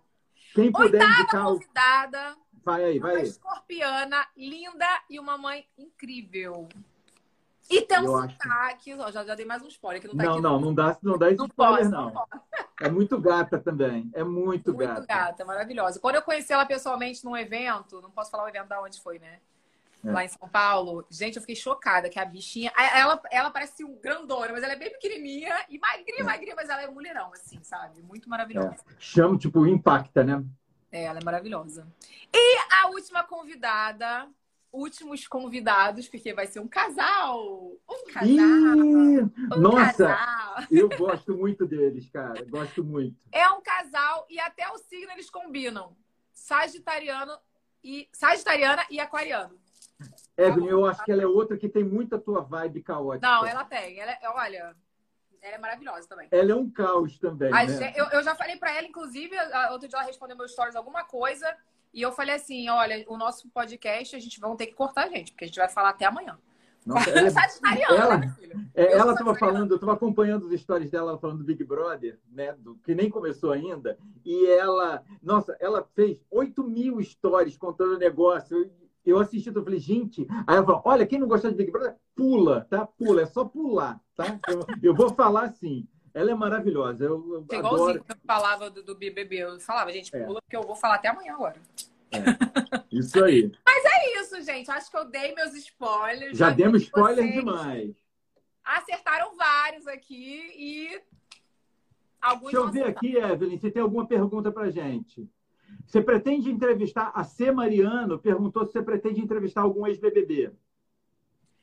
Quem 0.54 0.72
puder 0.72 1.00
Oitava 1.00 1.12
indicar, 1.20 1.44
convidada, 1.44 2.36
vai 2.64 2.84
aí, 2.84 2.98
vai 2.98 3.12
uma 3.12 3.20
aí. 3.20 3.26
escorpiana, 3.28 4.26
linda 4.36 4.86
e 5.08 5.18
uma 5.20 5.38
mãe 5.38 5.64
incrível. 5.78 6.68
E 7.70 7.82
tem 7.82 8.00
um 8.00 8.16
acho. 8.16 8.32
sotaque, 8.32 8.94
ó, 8.94 9.10
já, 9.12 9.24
já 9.24 9.34
dei 9.34 9.46
mais 9.46 9.62
um 9.62 9.68
spoiler 9.68 10.00
que 10.02 10.08
não 10.08 10.16
tá 10.16 10.24
Não, 10.24 10.32
aqui. 10.32 10.42
não, 10.42 10.60
não 10.60 10.74
dá, 10.74 10.98
não 11.02 11.16
dá 11.16 11.30
Não 11.30 11.46
spoiler, 11.46 11.78
posso, 11.78 11.90
não. 11.90 12.12
não. 12.12 12.26
É 12.80 12.88
muito 12.90 13.18
gata 13.20 13.58
também. 13.58 14.10
É 14.12 14.24
muito, 14.24 14.72
Muito 14.74 14.88
gata. 14.88 15.06
gata. 15.06 15.44
maravilhosa. 15.44 16.00
Quando 16.00 16.16
eu 16.16 16.22
conheci 16.22 16.52
ela 16.52 16.66
pessoalmente 16.66 17.24
num 17.24 17.36
evento, 17.36 18.00
não 18.00 18.10
posso 18.10 18.30
falar 18.30 18.44
o 18.44 18.48
evento 18.48 18.66
da 18.68 18.82
onde 18.82 19.00
foi, 19.00 19.18
né? 19.18 19.38
É. 20.04 20.10
Lá 20.10 20.24
em 20.24 20.28
São 20.28 20.48
Paulo, 20.48 21.04
gente, 21.10 21.36
eu 21.36 21.42
fiquei 21.42 21.54
chocada 21.54 22.08
que 22.08 22.18
a 22.18 22.24
bichinha. 22.24 22.72
Ela, 22.94 23.20
ela 23.30 23.50
parece 23.50 23.84
um 23.84 23.94
grandona, 24.00 24.50
mas 24.52 24.62
ela 24.62 24.72
é 24.72 24.76
bem 24.76 24.90
pequenininha 24.90 25.54
e 25.68 25.78
magrinha, 25.78 26.24
magrinha, 26.24 26.54
mas 26.56 26.70
ela 26.70 26.82
é 26.82 26.88
mulherão, 26.88 27.30
assim, 27.34 27.62
sabe? 27.62 28.00
Muito 28.02 28.28
maravilhosa. 28.28 28.76
Chama, 28.98 29.36
tipo, 29.36 29.66
impacta, 29.66 30.24
né? 30.24 30.42
É, 30.90 31.04
ela 31.04 31.20
é 31.20 31.24
maravilhosa. 31.24 31.86
E 32.34 32.58
a 32.82 32.88
última 32.88 33.22
convidada, 33.22 34.26
últimos 34.72 35.26
convidados, 35.26 36.08
porque 36.08 36.32
vai 36.32 36.46
ser 36.46 36.60
um 36.60 36.68
casal. 36.68 37.72
Um 37.88 38.04
casal. 38.12 38.26
Ih, 38.26 39.22
um 39.22 39.30
nossa, 39.58 40.06
casal. 40.14 40.64
eu 40.70 40.88
gosto 40.88 41.34
muito 41.36 41.66
deles, 41.66 42.08
cara. 42.10 42.44
Gosto 42.46 42.84
muito. 42.84 43.16
É 43.32 43.48
um 43.50 43.60
casal 43.60 44.26
e 44.30 44.38
até 44.38 44.68
o 44.70 44.78
signo 44.78 45.10
eles 45.12 45.28
combinam. 45.30 45.96
Sagitariano 46.32 47.36
e 47.82 48.08
Sagitariana 48.12 48.84
e 48.90 48.98
Aquariano. 49.00 49.58
Evelyn, 50.36 50.68
eu 50.68 50.86
acho 50.86 51.04
que 51.04 51.12
ela 51.12 51.22
é 51.22 51.26
outra 51.26 51.56
que 51.58 51.68
tem 51.68 51.84
muita 51.84 52.18
tua 52.18 52.40
vibe 52.40 52.82
caótica. 52.82 53.26
Não, 53.26 53.44
ela 53.44 53.64
tem. 53.64 54.00
Ela 54.00 54.12
é, 54.12 54.28
olha, 54.30 54.74
ela 55.42 55.54
é 55.54 55.58
maravilhosa 55.58 56.08
também. 56.08 56.28
Ela 56.30 56.52
é 56.52 56.54
um 56.54 56.70
caos 56.70 57.18
também, 57.18 57.50
né? 57.50 57.68
gente- 57.68 57.98
eu, 57.98 58.06
eu 58.06 58.22
já 58.22 58.34
falei 58.34 58.56
pra 58.56 58.72
ela, 58.72 58.86
inclusive, 58.86 59.36
outro 59.70 59.86
dia 59.88 59.98
ela 59.98 60.06
respondeu 60.06 60.36
meus 60.36 60.52
stories 60.52 60.74
alguma 60.76 61.04
coisa. 61.04 61.54
E 61.92 62.02
eu 62.02 62.12
falei 62.12 62.34
assim: 62.34 62.68
olha, 62.68 63.04
o 63.08 63.16
nosso 63.16 63.48
podcast, 63.50 64.14
a 64.14 64.18
gente 64.18 64.38
vai 64.40 64.54
ter 64.56 64.66
que 64.66 64.74
cortar 64.74 65.04
a 65.04 65.08
gente, 65.08 65.32
porque 65.32 65.44
a 65.44 65.48
gente 65.48 65.58
vai 65.58 65.68
falar 65.68 65.90
até 65.90 66.04
amanhã. 66.04 66.38
Nossa, 66.86 67.10
ela, 67.10 67.28
é- 67.28 67.82
ela- 67.82 68.16
né, 68.18 68.36
é, 68.74 68.92
ela 68.92 69.12
estava 69.12 69.34
falando, 69.34 69.72
eu 69.72 69.74
estava 69.74 69.92
acompanhando 69.92 70.46
os 70.46 70.60
stories 70.60 70.90
dela 70.90 71.10
ela 71.10 71.18
falando 71.18 71.38
do 71.38 71.44
Big 71.44 71.62
Brother, 71.62 72.18
né? 72.32 72.54
Do, 72.58 72.76
que 72.76 72.94
nem 72.94 73.10
começou 73.10 73.52
ainda. 73.52 73.98
E 74.24 74.46
ela, 74.46 75.02
nossa, 75.22 75.56
ela 75.60 75.86
fez 75.94 76.24
8 76.30 76.62
mil 76.64 77.02
stories 77.02 77.56
contando 77.56 77.96
o 77.96 77.98
negócio. 77.98 78.56
Eu, 78.56 78.70
eu 79.04 79.18
assisti, 79.18 79.48
eu 79.54 79.64
falei, 79.64 79.78
gente. 79.80 80.26
Aí 80.46 80.56
ela 80.56 80.64
falou: 80.64 80.82
olha, 80.84 81.06
quem 81.06 81.18
não 81.18 81.28
gostar 81.28 81.50
de 81.50 81.56
Big 81.56 81.70
Brother, 81.70 81.96
pula, 82.14 82.66
tá? 82.70 82.86
Pula, 82.86 83.22
é 83.22 83.26
só 83.26 83.44
pular, 83.44 84.00
tá? 84.16 84.38
Eu, 84.48 84.60
eu 84.82 84.94
vou 84.94 85.10
falar 85.10 85.44
assim. 85.44 85.86
Ela 86.12 86.30
é 86.32 86.34
maravilhosa. 86.34 87.04
Eu, 87.04 87.34
eu 87.34 87.46
É 87.50 87.56
adoro. 87.58 87.98
eu 88.08 88.16
falava 88.26 88.68
do, 88.70 88.82
do 88.82 88.94
BBB. 88.94 89.36
Eu 89.38 89.60
falava, 89.60 89.92
gente, 89.92 90.14
É. 90.14 90.24
pula, 90.24 90.40
porque 90.42 90.56
eu 90.56 90.62
vou 90.62 90.74
falar 90.76 90.96
até 90.96 91.08
amanhã 91.08 91.34
agora. 91.34 91.56
Isso 92.90 93.22
aí. 93.24 93.50
É 94.02 94.20
isso, 94.22 94.40
gente. 94.42 94.70
Acho 94.70 94.90
que 94.90 94.96
eu 94.96 95.04
dei 95.04 95.34
meus 95.34 95.54
spoilers. 95.54 96.36
Já 96.38 96.48
vi 96.50 96.56
demos 96.56 96.82
spoiler 96.82 97.16
vocês 97.24 97.34
demais. 97.34 97.94
Acertaram 98.64 99.36
vários 99.36 99.86
aqui 99.86 100.52
e. 100.56 101.00
Alguns 102.20 102.50
Deixa 102.52 102.66
eu 102.66 102.70
ver 102.70 102.84
aqui, 102.84 103.16
Evelyn, 103.16 103.58
se 103.58 103.70
tem 103.70 103.82
alguma 103.82 104.06
pergunta 104.06 104.50
para 104.50 104.70
gente. 104.70 105.28
Você 105.86 106.00
pretende 106.02 106.50
entrevistar 106.50 107.10
a 107.14 107.24
C. 107.24 107.50
Mariano? 107.52 108.18
Perguntou 108.18 108.64
se 108.66 108.72
você 108.72 108.82
pretende 108.82 109.20
entrevistar 109.20 109.62
algum 109.62 109.86
ex-BBB. 109.86 110.52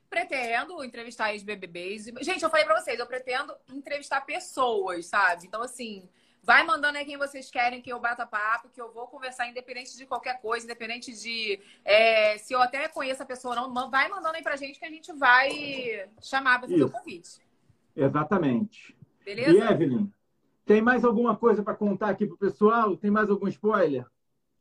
Pretendo 0.09 0.83
entrevistar 0.83 1.31
ex-BBBs. 1.33 2.05
Gente, 2.21 2.43
eu 2.43 2.49
falei 2.49 2.65
pra 2.65 2.79
vocês, 2.79 2.99
eu 2.99 3.05
pretendo 3.05 3.53
entrevistar 3.73 4.21
pessoas, 4.21 5.05
sabe? 5.05 5.45
Então, 5.45 5.61
assim, 5.61 6.07
vai 6.41 6.63
mandando 6.63 6.97
aí 6.97 7.03
quem 7.03 7.17
vocês 7.17 7.51
querem 7.51 7.81
que 7.81 7.91
eu 7.91 7.99
bata 7.99 8.25
papo, 8.25 8.69
que 8.69 8.81
eu 8.81 8.91
vou 8.93 9.07
conversar 9.07 9.49
independente 9.49 9.97
de 9.97 10.05
qualquer 10.05 10.39
coisa, 10.39 10.65
independente 10.65 11.13
de 11.13 11.59
é, 11.83 12.37
se 12.37 12.53
eu 12.53 12.61
até 12.61 12.87
conheço 12.87 13.21
a 13.21 13.25
pessoa 13.25 13.59
ou 13.59 13.69
não. 13.69 13.89
Vai 13.91 14.07
mandando 14.07 14.37
aí 14.37 14.43
pra 14.43 14.55
gente 14.55 14.79
que 14.79 14.85
a 14.85 14.89
gente 14.89 15.11
vai 15.13 16.07
chamar 16.21 16.59
pra 16.59 16.69
fazer 16.69 16.83
o 16.83 16.87
Isso. 16.87 16.93
convite. 16.93 17.41
Exatamente. 17.95 18.95
E, 19.21 19.25
Beleza? 19.25 19.71
Evelyn, 19.71 20.09
tem 20.65 20.81
mais 20.81 21.03
alguma 21.03 21.35
coisa 21.35 21.61
para 21.61 21.75
contar 21.75 22.09
aqui 22.09 22.25
pro 22.25 22.37
pessoal? 22.37 22.95
Tem 22.95 23.11
mais 23.11 23.29
algum 23.29 23.47
spoiler? 23.47 24.05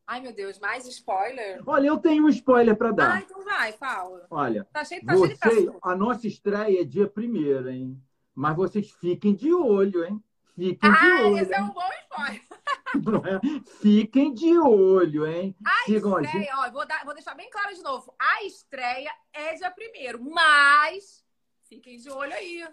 Ai, 0.07 0.21
meu 0.21 0.33
Deus, 0.33 0.59
mais 0.61 0.87
spoiler? 0.87 1.61
Olha, 1.67 1.89
eu 1.89 1.99
tenho 1.99 2.25
um 2.25 2.29
spoiler 2.29 2.77
para 2.77 2.91
Ah, 2.91 2.93
dar. 2.93 3.23
então 3.23 3.45
vai, 3.45 3.73
fala. 3.73 4.27
Olha, 4.31 4.65
Tá 4.73 4.85
cheio, 4.85 5.05
tá 5.05 5.15
cheio 5.17 5.29
de 5.29 5.35
você, 5.37 5.79
a 5.83 5.97
nossa 5.97 6.27
estreia 6.29 6.81
é 6.81 6.85
dia 6.85 7.09
primeiro, 7.09 7.69
hein? 7.69 8.01
Mas 8.35 8.55
vocês 8.57 8.91
fiquem 8.93 9.35
de 9.35 9.53
olho, 9.53 10.05
hein? 10.05 10.23
Fiquem 10.55 10.91
de 10.91 10.97
Ah, 10.97 11.23
olho. 11.25 11.39
esse 11.39 11.53
é 11.53 11.61
um 11.63 11.71
bom 11.71 11.89
spoiler. 12.05 12.43
É? 12.97 13.61
Fiquem 13.83 14.33
de 14.33 14.57
olho, 14.59 15.27
hein? 15.27 15.55
A 15.67 15.85
Sigam 15.85 16.17
a 16.17 16.23
gente. 16.23 16.35
estreia, 16.39 16.55
ó, 16.61 16.71
vou, 16.71 16.87
dar- 16.87 17.05
vou 17.05 17.13
deixar 17.13 17.35
bem 17.35 17.51
claro 17.51 17.75
de 17.75 17.83
novo. 17.83 18.15
A 18.19 18.43
estreia 18.45 19.11
é 19.35 19.55
dia 19.55 19.71
primeiro, 19.71 20.23
mas 20.23 21.23
fiquem 21.69 21.99
de 21.99 22.09
olho 22.11 22.33
aí. 22.33 22.67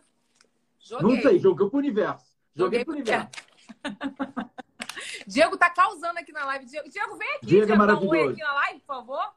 Joguei. 0.79 1.15
Não 1.15 1.21
sei, 1.21 1.39
joguei 1.39 1.67
pro 1.69 1.77
universo. 1.79 2.25
Joguei, 2.55 2.79
Joguei 2.79 2.85
pro 2.85 2.93
universo. 2.93 3.29
Diego 5.27 5.57
tá 5.57 5.69
causando 5.69 6.19
aqui 6.19 6.31
na 6.31 6.45
live. 6.45 6.65
Diego, 6.65 6.89
Diego 6.89 7.15
vem 7.17 7.29
aqui, 7.35 7.45
Diego 7.45 7.63
é 7.63 7.65
Diego, 7.67 7.85
dá 7.87 7.97
um 7.99 8.07
oi 8.07 8.31
aqui 8.31 8.41
na 8.41 8.53
live, 8.53 8.79
por 8.81 8.85
favor. 8.95 9.33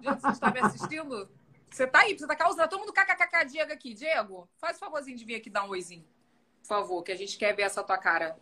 Diego, 0.00 0.20
você 0.20 0.28
está 0.28 0.50
me 0.50 0.60
assistindo? 0.60 1.28
Você 1.70 1.86
tá 1.86 2.00
aí, 2.00 2.18
você 2.18 2.26
tá 2.26 2.36
causando. 2.36 2.68
Todo 2.68 2.80
mundo 2.80 2.92
kkkk 2.92 3.44
Diego 3.46 3.72
aqui. 3.72 3.94
Diego, 3.94 4.48
faz 4.58 4.76
o 4.76 4.80
favorzinho 4.80 5.16
de 5.16 5.24
vir 5.24 5.36
aqui 5.36 5.50
dar 5.50 5.64
um 5.64 5.70
oizinho. 5.70 6.06
Por 6.62 6.68
favor, 6.68 7.02
que 7.02 7.12
a 7.12 7.16
gente 7.16 7.36
quer 7.36 7.54
ver 7.54 7.62
essa 7.62 7.82
tua 7.82 7.98
cara 7.98 8.36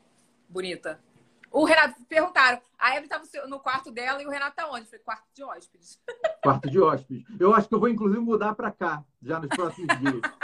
bonita. 0.48 1.02
O 1.50 1.64
Renato, 1.64 2.02
perguntaram. 2.06 2.60
A 2.78 2.92
Evelyn 2.92 3.08
tá 3.08 3.18
no, 3.18 3.26
seu- 3.26 3.46
no 3.48 3.60
quarto 3.60 3.90
dela 3.90 4.22
e 4.22 4.26
o 4.26 4.30
Renato 4.30 4.56
tá 4.56 4.66
onde? 4.68 4.82
Eu 4.82 4.86
falei, 4.86 5.00
quarto 5.04 5.26
de 5.34 5.44
hóspedes. 5.44 6.00
Quarto 6.42 6.70
de 6.70 6.80
hóspedes. 6.80 7.24
Eu 7.38 7.54
acho 7.54 7.68
que 7.68 7.74
eu 7.74 7.80
vou, 7.80 7.88
inclusive, 7.88 8.20
mudar 8.20 8.54
para 8.54 8.70
cá, 8.70 9.04
já 9.22 9.38
nos 9.38 9.48
próximos 9.48 9.88
dias. 9.98 10.20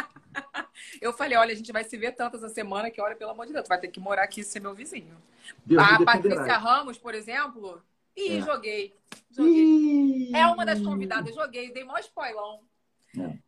Eu 1.01 1.13
falei, 1.13 1.37
olha, 1.37 1.53
a 1.53 1.57
gente 1.57 1.73
vai 1.73 1.85
se 1.85 1.97
ver 1.97 2.13
tanto 2.13 2.37
essa 2.37 2.49
semana 2.49 2.91
que, 2.91 3.01
olha, 3.01 3.17
pelo 3.17 3.31
amor 3.31 3.47
de 3.47 3.53
Deus, 3.53 3.65
tu 3.65 3.69
vai 3.69 3.79
ter 3.81 3.89
que 3.89 4.01
morar 4.01 4.23
aqui 4.25 4.41
e 4.41 4.45
ser 4.45 4.61
meu 4.61 4.75
vizinho. 4.75 5.17
Deus 5.65 5.83
a 5.83 6.05
Patrícia. 6.05 6.57
Ramos, 6.59 6.99
por 6.99 7.15
exemplo. 7.15 7.83
Ih, 8.17 8.39
É. 8.39 8.41
joguei. 8.43 8.97
Joguei. 9.31 9.53
Ih! 9.55 10.33
É 10.37 10.47
uma 10.47 10.65
das 10.67 10.81
convidadas, 10.81 11.35
joguei, 11.35 11.73
dei 11.73 11.85
mó 11.85 11.97
spoilão. 11.99 12.61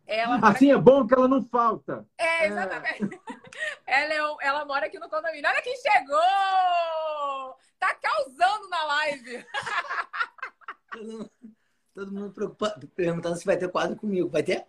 É. 0.07 0.21
Ela 0.23 0.39
Assim 0.43 0.71
é 0.73 0.77
bom 0.79 1.07
que 1.07 1.13
ela 1.15 1.29
não 1.29 1.43
falta. 1.45 2.07
É, 2.17 2.47
exatamente. 2.47 3.21
ela, 3.87 4.15
é 4.15 4.25
um- 4.27 4.41
ela 4.41 4.65
mora 4.65 4.87
aqui 4.87 4.99
no 4.99 5.09
condomínio. 5.09 5.49
Olha 5.49 5.61
quem 5.63 5.77
chegou! 5.77 6.17
Tá 7.79 7.95
causando 7.95 8.69
na 8.69 8.83
live. 8.85 9.45
Todo 10.93 11.05
mundo, 11.13 11.31
todo 11.95 12.13
mundo 12.13 12.33
preocupa- 12.33 12.81
perguntando 12.97 13.37
se 13.37 13.45
vai 13.47 13.57
ter 13.57 13.69
quadro 13.71 13.97
comigo. 13.97 14.29
Vai 14.29 14.43
ter? 14.43 14.67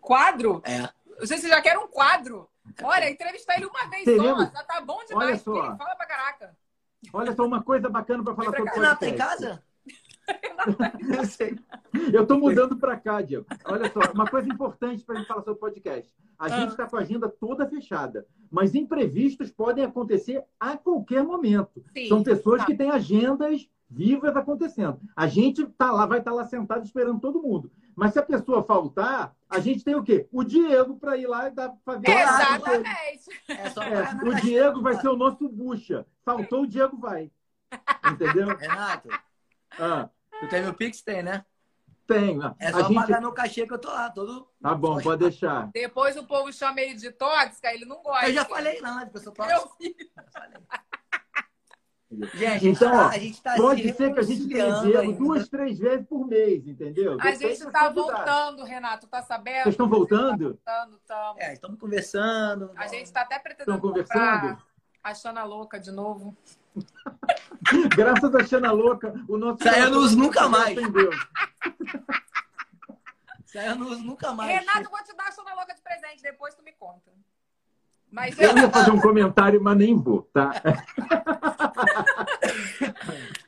Quadro? 0.00 0.60
É. 0.64 0.88
Não 1.18 1.26
sei 1.26 1.36
se 1.38 1.42
você 1.44 1.48
já 1.48 1.60
quer 1.62 1.78
um 1.78 1.86
quadro. 1.88 2.48
Olha, 2.82 3.10
entrevistar 3.10 3.56
ele 3.56 3.66
uma 3.66 3.88
vez 3.88 4.04
Teremos- 4.04 4.46
só, 4.46 4.52
já 4.52 4.64
tá 4.64 4.80
bom 4.80 4.98
demais. 5.06 5.28
Olha 5.28 5.38
só. 5.38 5.52
porque 5.52 5.68
Ele 5.68 5.76
fala 5.78 5.96
pra 5.96 6.06
caraca. 6.06 6.56
Olha 7.12 7.34
só, 7.34 7.44
uma 7.46 7.62
coisa 7.62 7.88
bacana 7.88 8.24
para 8.24 8.34
falar 8.34 8.46
sobre 8.46 8.62
pra 8.64 8.72
o 8.72 8.74
Renato, 8.76 9.00
tá 9.00 9.08
em 9.08 9.16
casa? 9.16 9.62
Eu 11.18 11.24
sei. 11.26 11.58
Eu 12.12 12.26
tô 12.26 12.38
mudando 12.38 12.76
para 12.76 12.96
cá, 12.96 13.20
Diego. 13.20 13.44
Olha 13.66 13.92
só, 13.92 14.00
uma 14.12 14.26
coisa 14.26 14.48
importante 14.48 15.04
para 15.04 15.16
gente 15.16 15.26
falar 15.26 15.40
sobre 15.42 15.52
o 15.52 15.60
podcast. 15.60 16.14
A 16.38 16.46
Ah. 16.46 16.48
gente 16.48 16.70
está 16.70 16.86
com 16.88 16.96
a 16.96 17.00
agenda 17.00 17.28
toda 17.28 17.68
fechada, 17.68 18.26
mas 18.50 18.74
imprevistos 18.74 19.50
podem 19.50 19.84
acontecer 19.84 20.42
a 20.58 20.76
qualquer 20.78 21.22
momento. 21.22 21.84
Sim, 21.94 22.08
São 22.08 22.22
pessoas 22.22 22.60
tá. 22.62 22.66
que 22.66 22.74
têm 22.74 22.90
agendas 22.90 23.68
vivas 23.88 24.34
acontecendo. 24.34 24.98
A 25.14 25.26
gente 25.26 25.66
tá 25.66 25.92
lá, 25.92 26.06
vai 26.06 26.18
estar 26.20 26.32
lá 26.32 26.44
sentado 26.46 26.84
esperando 26.84 27.20
todo 27.20 27.42
mundo. 27.42 27.70
Mas 27.96 28.12
se 28.12 28.18
a 28.18 28.22
pessoa 28.22 28.62
faltar, 28.64 29.34
a 29.48 29.60
gente 29.60 29.84
tem 29.84 29.94
o 29.94 30.02
quê? 30.02 30.28
O 30.32 30.42
Diego 30.42 30.96
para 30.96 31.16
ir 31.16 31.26
lá 31.26 31.48
e 31.48 31.50
dar, 31.52 31.72
fazer 31.84 32.10
a 32.10 32.26
parte 32.26 32.70
dele. 32.70 32.88
Exatamente. 32.88 33.30
É 33.48 33.70
só 33.70 33.82
É, 33.82 34.14
o. 34.22 34.34
Diego 34.34 34.82
vai 34.82 34.96
ser 35.00 35.08
o 35.08 35.16
nosso 35.16 35.48
bucha. 35.48 36.06
Faltou, 36.24 36.62
o 36.62 36.66
Diego 36.66 36.96
vai. 36.96 37.30
Entendeu? 38.12 38.56
Renato, 38.56 39.08
Ah, 39.78 40.08
tu 40.40 40.48
tem 40.48 40.62
meu 40.62 40.74
Pix? 40.74 41.02
Tem, 41.02 41.22
né? 41.22 41.44
tem. 42.06 42.38
É 42.58 42.68
a 42.68 42.72
só 42.72 42.82
gente... 42.82 42.94
pagar 42.94 43.20
meu 43.20 43.32
cachê 43.32 43.66
que 43.66 43.72
eu 43.72 43.78
tô 43.78 43.88
lá, 43.88 44.10
todo. 44.10 44.48
Tá 44.60 44.74
bom, 44.74 45.00
pode 45.00 45.24
deixar. 45.24 45.70
Depois 45.72 46.16
o 46.16 46.24
povo 46.24 46.52
chama 46.52 46.80
ele 46.80 46.94
de 46.94 47.10
tóxica, 47.10 47.72
ele 47.72 47.84
não 47.84 48.02
gosta. 48.02 48.28
Eu 48.28 48.34
já 48.34 48.44
falei 48.44 48.80
na 48.80 48.96
live, 48.96 49.10
que 49.10 49.16
eu 49.16 49.22
sou 49.22 49.34
Eu 49.38 49.70
vi. 49.80 49.96
Gente, 52.34 52.68
Então, 52.68 52.92
ó, 52.94 53.08
a 53.08 53.18
gente 53.18 53.42
tá 53.42 53.54
pode 53.56 53.82
se 53.82 53.92
ser 53.94 54.12
que 54.14 54.20
a 54.20 54.22
gente 54.22 54.48
tenha 54.48 54.80
ainda. 54.80 55.12
duas, 55.12 55.48
três 55.48 55.78
vezes 55.78 56.06
por 56.06 56.26
mês, 56.26 56.66
entendeu? 56.66 57.14
A 57.14 57.16
Depende 57.24 57.38
gente 57.56 57.58
tá 57.70 57.90
quantidade. 57.90 57.94
voltando, 57.94 58.64
Renato, 58.64 59.06
tá 59.06 59.22
sabendo? 59.22 59.62
Vocês 59.64 59.74
estão 59.74 59.88
voltando? 59.88 60.44
Voltando, 60.64 61.00
tamo. 61.06 61.34
É, 61.38 61.52
estamos 61.52 61.78
conversando. 61.78 62.70
A 62.76 62.86
gente 62.86 63.12
tá 63.12 63.22
até 63.22 63.38
pretendendo 63.38 63.76
Estão 63.76 63.90
comprar 63.92 64.40
conversando? 64.40 64.62
a 65.02 65.14
Xana 65.14 65.44
Louca 65.44 65.78
de 65.80 65.90
novo. 65.92 66.36
Graças 67.96 68.34
a 68.34 68.44
Xana 68.44 68.72
Louca, 68.72 69.14
o 69.28 69.36
nosso. 69.36 69.62
Saiu 69.62 69.90
no 69.90 69.98
uso 70.00 70.16
nunca 70.18 70.48
mais. 70.48 70.76
No 73.76 73.98
nunca 73.98 74.32
mais. 74.32 74.50
Renato, 74.58 74.90
vou 74.90 75.02
te 75.04 75.14
dar 75.16 75.28
a 75.28 75.32
Xana 75.32 75.54
Louca 75.54 75.74
de 75.74 75.80
presente, 75.82 76.22
depois 76.22 76.54
tu 76.54 76.62
me 76.62 76.72
conta. 76.72 77.12
Mas 78.14 78.38
Eu 78.38 78.56
ia 78.56 78.70
fazer 78.70 78.92
um 78.92 79.00
comentário, 79.00 79.60
mas 79.60 79.76
nem 79.76 80.00
vou, 80.00 80.22
tá? 80.32 80.52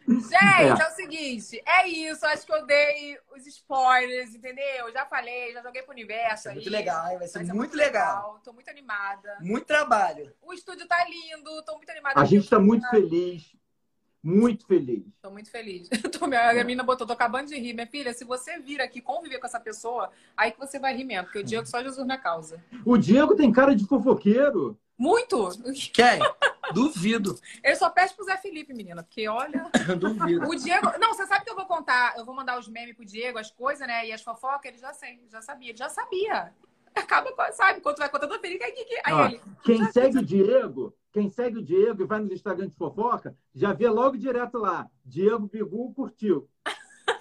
Gente, 0.09 0.35
é. 0.35 0.75
o 0.75 0.91
seguinte, 0.91 1.63
é 1.65 1.89
isso. 1.89 2.27
Acho 2.27 2.45
que 2.45 2.53
eu 2.53 2.67
dei 2.67 3.17
os 3.37 3.47
spoilers, 3.47 4.35
entendeu? 4.35 4.93
Já 4.93 5.07
falei, 5.07 5.53
já 5.53 5.63
joguei 5.63 5.83
pro 5.83 5.93
universo 5.93 6.45
Vai 6.45 6.55
muito 6.55 6.71
legal, 6.71 7.13
hein? 7.13 7.19
Vai 7.19 7.29
ser 7.29 7.39
Vai 7.39 7.47
ser 7.47 7.53
muito 7.53 7.77
legal. 7.77 8.41
Tô 8.43 8.53
muito 8.53 8.69
animada. 8.69 9.37
Muito 9.41 9.67
trabalho. 9.67 10.35
O 10.43 10.53
estúdio 10.53 10.89
tá 10.89 11.05
lindo, 11.05 11.63
tô 11.65 11.77
muito 11.77 11.91
animada. 11.91 12.21
A 12.21 12.25
gente 12.25 12.43
está 12.43 12.59
muito 12.59 12.91
feliz. 12.91 13.57
Muito 14.27 14.67
feliz. 14.67 15.05
Tô 15.23 15.31
muito 15.31 15.49
feliz. 15.49 15.89
Tô, 16.19 16.27
minha, 16.27 16.51
a 16.51 16.55
menina 16.55 16.83
botou, 16.83 17.07
tô 17.07 17.13
acabando 17.13 17.47
de 17.47 17.57
rir. 17.57 17.73
Minha 17.73 17.87
filha, 17.87 18.13
se 18.13 18.25
você 18.25 18.59
vir 18.59 18.81
aqui 18.81 19.01
conviver 19.01 19.39
com 19.39 19.47
essa 19.47 19.61
pessoa, 19.61 20.11
aí 20.37 20.51
que 20.51 20.59
você 20.59 20.81
vai 20.81 20.97
rir 20.97 21.05
mesmo, 21.05 21.27
porque 21.27 21.39
o 21.39 21.45
Diego 21.45 21.65
só 21.65 21.81
Jesus 21.81 22.05
na 22.05 22.19
causa. 22.19 22.61
O 22.85 22.99
Diego 22.99 23.37
tem 23.37 23.53
cara 23.53 23.73
de 23.77 23.87
fofoqueiro. 23.87 24.77
Muito! 24.99 25.51
Quem? 25.93 26.19
Duvido. 26.75 27.39
Ele 27.63 27.77
só 27.77 27.89
pede 27.89 28.15
pro 28.15 28.25
Zé 28.25 28.37
Felipe, 28.39 28.75
menina, 28.75 29.05
porque 29.05 29.29
olha. 29.29 29.71
Duvido. 29.97 30.49
O 30.49 30.57
Diego. 30.57 30.99
Não, 30.99 31.15
você 31.15 31.25
sabe 31.27 31.45
que 31.45 31.51
eu 31.53 31.55
vou 31.55 31.67
contar, 31.67 32.15
eu 32.19 32.25
vou 32.25 32.35
mandar 32.35 32.59
os 32.59 32.67
memes 32.67 32.97
pro 32.97 33.05
Diego, 33.05 33.39
as 33.39 33.53
coisas, 33.53 33.87
né? 33.87 34.09
E 34.09 34.13
as 34.13 34.23
fofocas, 34.23 34.73
ele 34.73 34.79
já 34.79 34.93
sei, 34.93 35.21
já 35.31 35.41
sabia, 35.41 35.69
ele 35.69 35.79
já 35.79 35.89
sabia. 35.89 36.53
Acaba, 36.95 37.31
com- 37.31 37.53
sabe? 37.53 37.81
Quando 37.81 37.99
vai 37.99 38.09
contando 38.09 38.35
a 38.35 38.39
Felipe, 38.41 38.65
aí, 38.65 38.73
aí, 39.05 39.25
ele. 39.35 39.41
Quem 39.63 39.79
já- 39.79 39.93
segue 39.93 40.19
o 40.19 40.25
Diego, 40.25 40.93
quem 41.17 41.31
segue 41.31 41.57
o 41.61 41.63
Diego 41.63 42.03
e 42.03 42.07
vai 42.07 42.21
no 42.21 42.31
Instagram 42.31 42.69
de 42.69 42.77
fofoca, 42.77 43.35
já 43.55 43.73
vê 43.73 43.89
logo 43.89 44.19
direto 44.19 44.59
lá. 44.59 44.87
Diego 45.03 45.49
Bigu 45.49 45.95
curtiu. 45.95 46.47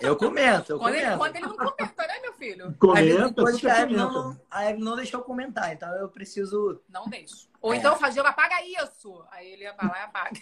Eu 0.02 0.18
comento, 0.18 0.74
eu 0.74 0.80
Quando 0.80 0.96
ele, 0.96 1.16
quando 1.16 1.36
ele 1.38 1.46
não 1.46 1.56
comenta, 1.56 2.06
né, 2.06 2.20
meu 2.22 2.34
filho? 2.34 2.76
Comenta, 2.78 3.42
a 3.42 3.46
comenta. 3.54 3.88
não, 3.96 4.42
a 4.52 4.66
Evelyn 4.70 4.84
não 4.84 4.96
deixou 4.98 5.22
comentar, 5.22 5.72
então 5.72 5.90
eu 5.96 6.10
preciso. 6.10 6.82
Não 6.90 7.08
deixo. 7.08 7.48
Ou 7.62 7.74
É. 7.74 7.78
então 7.78 7.96
faz 7.96 8.14
Diego, 8.14 8.28
apaga 8.28 8.56
isso. 8.66 9.24
Aí 9.32 9.48
ele 9.54 9.72
vai 9.72 9.88
lá 9.88 10.00
e 10.00 10.04
apaga. 10.04 10.42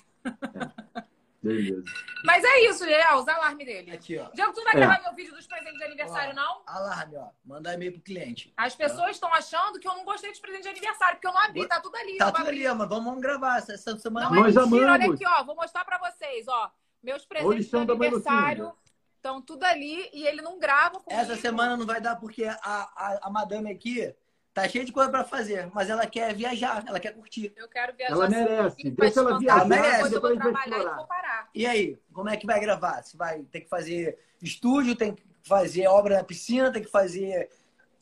Beleza. 1.44 1.84
Mas 2.24 2.44
é 2.44 2.62
isso, 2.70 2.86
Diego, 2.86 3.16
os 3.20 3.28
alarmes 3.28 3.66
dele. 3.66 3.92
Aqui, 3.92 4.18
ó. 4.18 4.30
Diego, 4.32 4.54
tu 4.54 4.58
não 4.58 4.64
vai 4.64 4.74
É. 4.74 4.78
gravar 4.78 5.02
meu 5.04 5.14
vídeo 5.14 5.34
dos 5.36 5.46
presentes 5.46 5.78
de 5.78 5.84
aniversário, 5.84 6.32
Ó. 6.32 6.36
não? 6.36 6.62
Alarme, 6.66 7.18
ó. 7.18 7.28
Mandar 7.46 7.74
e-mail 7.74 7.92
pro 7.92 8.02
cliente. 8.02 8.54
As 8.56 8.74
pessoas 8.76 9.12
estão 9.12 9.32
achando 9.34 9.78
que 9.80 9.88
eu 9.88 9.94
não 9.94 10.06
gostei 10.06 10.32
de 10.32 10.40
presente 10.40 10.64
de 10.64 10.70
aniversário, 10.70 11.16
porque 11.16 11.28
eu 11.28 11.34
não 11.34 11.40
abri, 11.42 11.68
tá 11.68 11.82
tudo 11.82 11.96
ali. 11.98 12.18
Tá 12.18 12.32
tudo 12.32 12.48
abrir. 12.48 12.66
ali, 12.66 12.78
mas 12.78 12.88
vamos, 12.88 13.20
gravar 13.22 13.58
essa, 13.58 13.74
essa 13.74 13.98
semana. 13.98 14.30
Não 14.30 14.42
Nós 14.42 14.56
é 14.56 14.60
mentira, 14.62 14.84
olha 14.86 14.96
amamos. 14.96 15.16
aqui, 15.16 15.26
ó. 15.28 15.44
Vou 15.44 15.56
mostrar 15.56 15.84
pra 15.84 15.98
vocês, 15.98 16.48
ó. 16.48 16.72
Meus 17.04 17.26
presentes 17.26 17.70
de 17.70 17.76
aniversário 17.76 18.74
estão 19.18 19.42
tudo 19.42 19.64
ali 19.66 20.10
e 20.14 20.26
ele 20.26 20.42
não 20.42 20.58
grava 20.58 21.00
comigo. 21.02 21.22
Essa 21.22 21.36
semana 21.36 21.76
não 21.76 21.86
vai 21.86 22.00
dar 22.00 22.16
porque 22.16 22.46
a, 22.46 22.56
a, 22.64 23.20
a 23.24 23.30
madame 23.30 23.70
aqui 23.70 24.14
tá 24.54 24.68
cheia 24.68 24.86
de 24.86 24.92
coisa 24.92 25.10
pra 25.10 25.24
fazer, 25.24 25.70
mas 25.74 25.90
ela 25.90 26.06
quer 26.06 26.34
viajar, 26.36 26.84
ela 26.88 27.00
quer 27.00 27.14
curtir. 27.14 27.52
Eu 27.56 27.68
quero 27.68 27.96
viajar. 27.96 28.14
Ela 28.14 28.30
merece. 28.30 28.92
Deixa 28.92 29.20
ela 29.20 29.40
viajar, 29.40 29.68
depois 29.68 30.14
eu 30.14 30.22
vou 30.22 30.30
depois 30.30 30.34
gente 30.34 30.44
vai 30.44 30.70
trabalhar 30.70 30.92
e 30.92 30.96
vou 30.96 31.08
parar. 31.08 31.50
E 31.54 31.66
aí, 31.66 32.00
como 32.14 32.30
é 32.30 32.38
que 32.38 32.46
vai 32.46 32.60
gravar? 32.60 33.02
Se 33.04 33.18
vai 33.18 33.42
ter 33.44 33.62
que 33.62 33.70
fazer 33.70 34.18
estúdio, 34.42 34.96
tem 34.96 35.16
que 35.16 35.24
fazer 35.42 35.88
obra 35.88 36.18
na 36.18 36.24
piscina, 36.24 36.72
tem 36.72 36.84
que 36.84 36.92
fazer 36.92 37.50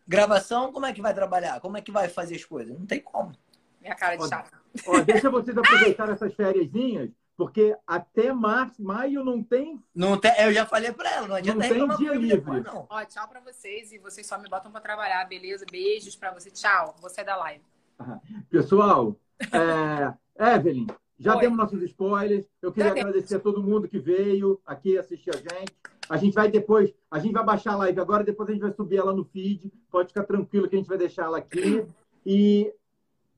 gravação, 0.07 0.73
como 0.73 0.85
é 0.85 0.93
que 0.93 1.01
vai 1.01 1.13
trabalhar? 1.13 1.59
Como 1.61 1.77
é 1.77 1.81
que 1.81 1.91
vai 1.91 2.09
fazer 2.09 2.35
as 2.35 2.43
coisas? 2.43 2.77
Não 2.77 2.85
tem 2.85 2.99
como. 2.99 3.31
Minha 3.79 3.95
cara 3.95 4.15
de 4.15 4.23
Ó, 4.23 4.27
chata. 4.27 4.61
Ó, 4.85 4.99
deixa 4.99 5.29
vocês 5.29 5.55
aproveitar 5.57 6.09
essas 6.09 6.33
fériasinhas, 6.35 7.09
porque 7.41 7.75
até 7.87 8.31
março, 8.31 8.83
maio 8.83 9.23
não 9.23 9.41
tem. 9.41 9.81
Não 9.95 10.15
tem, 10.15 10.31
eu 10.41 10.53
já 10.53 10.63
falei 10.63 10.91
pra 10.91 11.09
ela, 11.09 11.27
não 11.27 11.35
adianta 11.35 11.73
Não 11.73 11.87
tem 11.87 11.97
dia 11.97 12.13
livre. 12.13 12.37
depois, 12.37 12.63
não. 12.63 12.85
Ó, 12.87 13.03
tchau 13.05 13.27
pra 13.27 13.39
vocês 13.39 13.91
e 13.91 13.97
vocês 13.97 14.27
só 14.27 14.37
me 14.37 14.47
botam 14.47 14.71
pra 14.71 14.79
trabalhar, 14.79 15.27
beleza? 15.27 15.65
Beijos 15.71 16.15
pra 16.15 16.31
você. 16.31 16.51
Tchau. 16.51 16.93
Vou 17.01 17.09
sair 17.09 17.25
da 17.25 17.35
live. 17.37 17.63
Pessoal, 18.47 19.15
é, 19.39 20.13
Evelyn, 20.55 20.85
já 21.17 21.33
Oi. 21.33 21.41
demos 21.41 21.57
nossos 21.57 21.81
spoilers. 21.81 22.45
Eu 22.61 22.71
queria 22.71 22.89
Já 22.89 22.93
demos. 22.93 23.09
agradecer 23.09 23.37
a 23.37 23.39
todo 23.39 23.63
mundo 23.63 23.87
que 23.87 23.97
veio 23.97 24.61
aqui 24.63 24.99
assistir 24.99 25.31
a 25.31 25.37
gente. 25.37 25.75
A 26.07 26.17
gente 26.17 26.35
vai 26.35 26.47
depois, 26.47 26.93
a 27.09 27.17
gente 27.17 27.33
vai 27.33 27.43
baixar 27.43 27.73
a 27.73 27.77
live 27.77 27.99
agora, 27.99 28.23
depois 28.23 28.49
a 28.49 28.51
gente 28.51 28.61
vai 28.61 28.71
subir 28.71 28.97
ela 28.97 29.13
no 29.13 29.25
feed. 29.25 29.73
Pode 29.89 30.09
ficar 30.09 30.25
tranquilo 30.25 30.69
que 30.69 30.75
a 30.75 30.77
gente 30.77 30.87
vai 30.87 30.97
deixar 30.99 31.23
ela 31.23 31.39
aqui. 31.39 31.87
E 32.23 32.71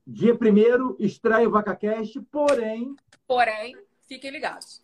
dia 0.06 0.36
primeiro 0.36 0.94
estreia 1.00 1.48
o 1.48 1.50
VacaCast, 1.50 2.20
porém. 2.30 2.94
Porém, 3.26 3.74
fiquem 4.06 4.30
ligados. 4.30 4.82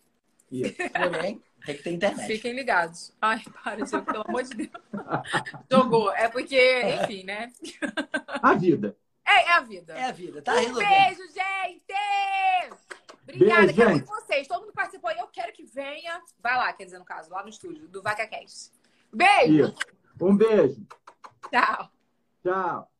Isso. 0.51 0.73
Porém, 0.75 1.41
tem 1.65 1.77
que 1.77 1.83
ter 1.83 1.91
internet. 1.91 2.27
Fiquem 2.27 2.53
ligados. 2.53 3.13
Ai, 3.21 3.41
para, 3.63 3.85
Diego, 3.85 4.05
pelo 4.05 4.23
amor 4.27 4.43
de 4.43 4.55
Deus. 4.55 4.71
Jogou. 5.71 6.11
É 6.11 6.27
porque, 6.27 6.81
enfim, 7.01 7.23
né? 7.23 7.51
A 8.27 8.53
vida. 8.53 8.97
É, 9.25 9.45
é 9.45 9.51
a 9.53 9.61
vida. 9.61 9.93
É 9.93 10.03
a 10.05 10.11
vida, 10.11 10.41
tá 10.41 10.53
um 10.53 10.57
resolvendo. 10.57 10.89
beijo, 10.89 11.21
gente! 11.33 12.81
Obrigada, 13.23 13.61
Beijo, 13.61 13.75
quero 13.75 13.89
gente. 13.93 14.07
muito 14.07 14.21
vocês. 14.21 14.47
Todo 14.47 14.59
mundo 14.59 14.69
que 14.69 14.75
participou 14.75 15.09
aí, 15.09 15.17
eu 15.19 15.27
quero 15.27 15.53
que 15.53 15.63
venha. 15.63 16.21
Vai 16.39 16.57
lá, 16.57 16.73
quer 16.73 16.85
dizer, 16.85 16.99
no 16.99 17.05
caso, 17.05 17.29
lá 17.31 17.43
no 17.43 17.49
estúdio 17.49 17.87
do 17.87 18.01
VacaCast. 18.01 18.71
Beijo! 19.13 19.67
Isso. 19.67 19.77
Um 20.19 20.35
beijo. 20.35 20.85
Tchau! 21.49 21.89
Tchau. 22.43 22.90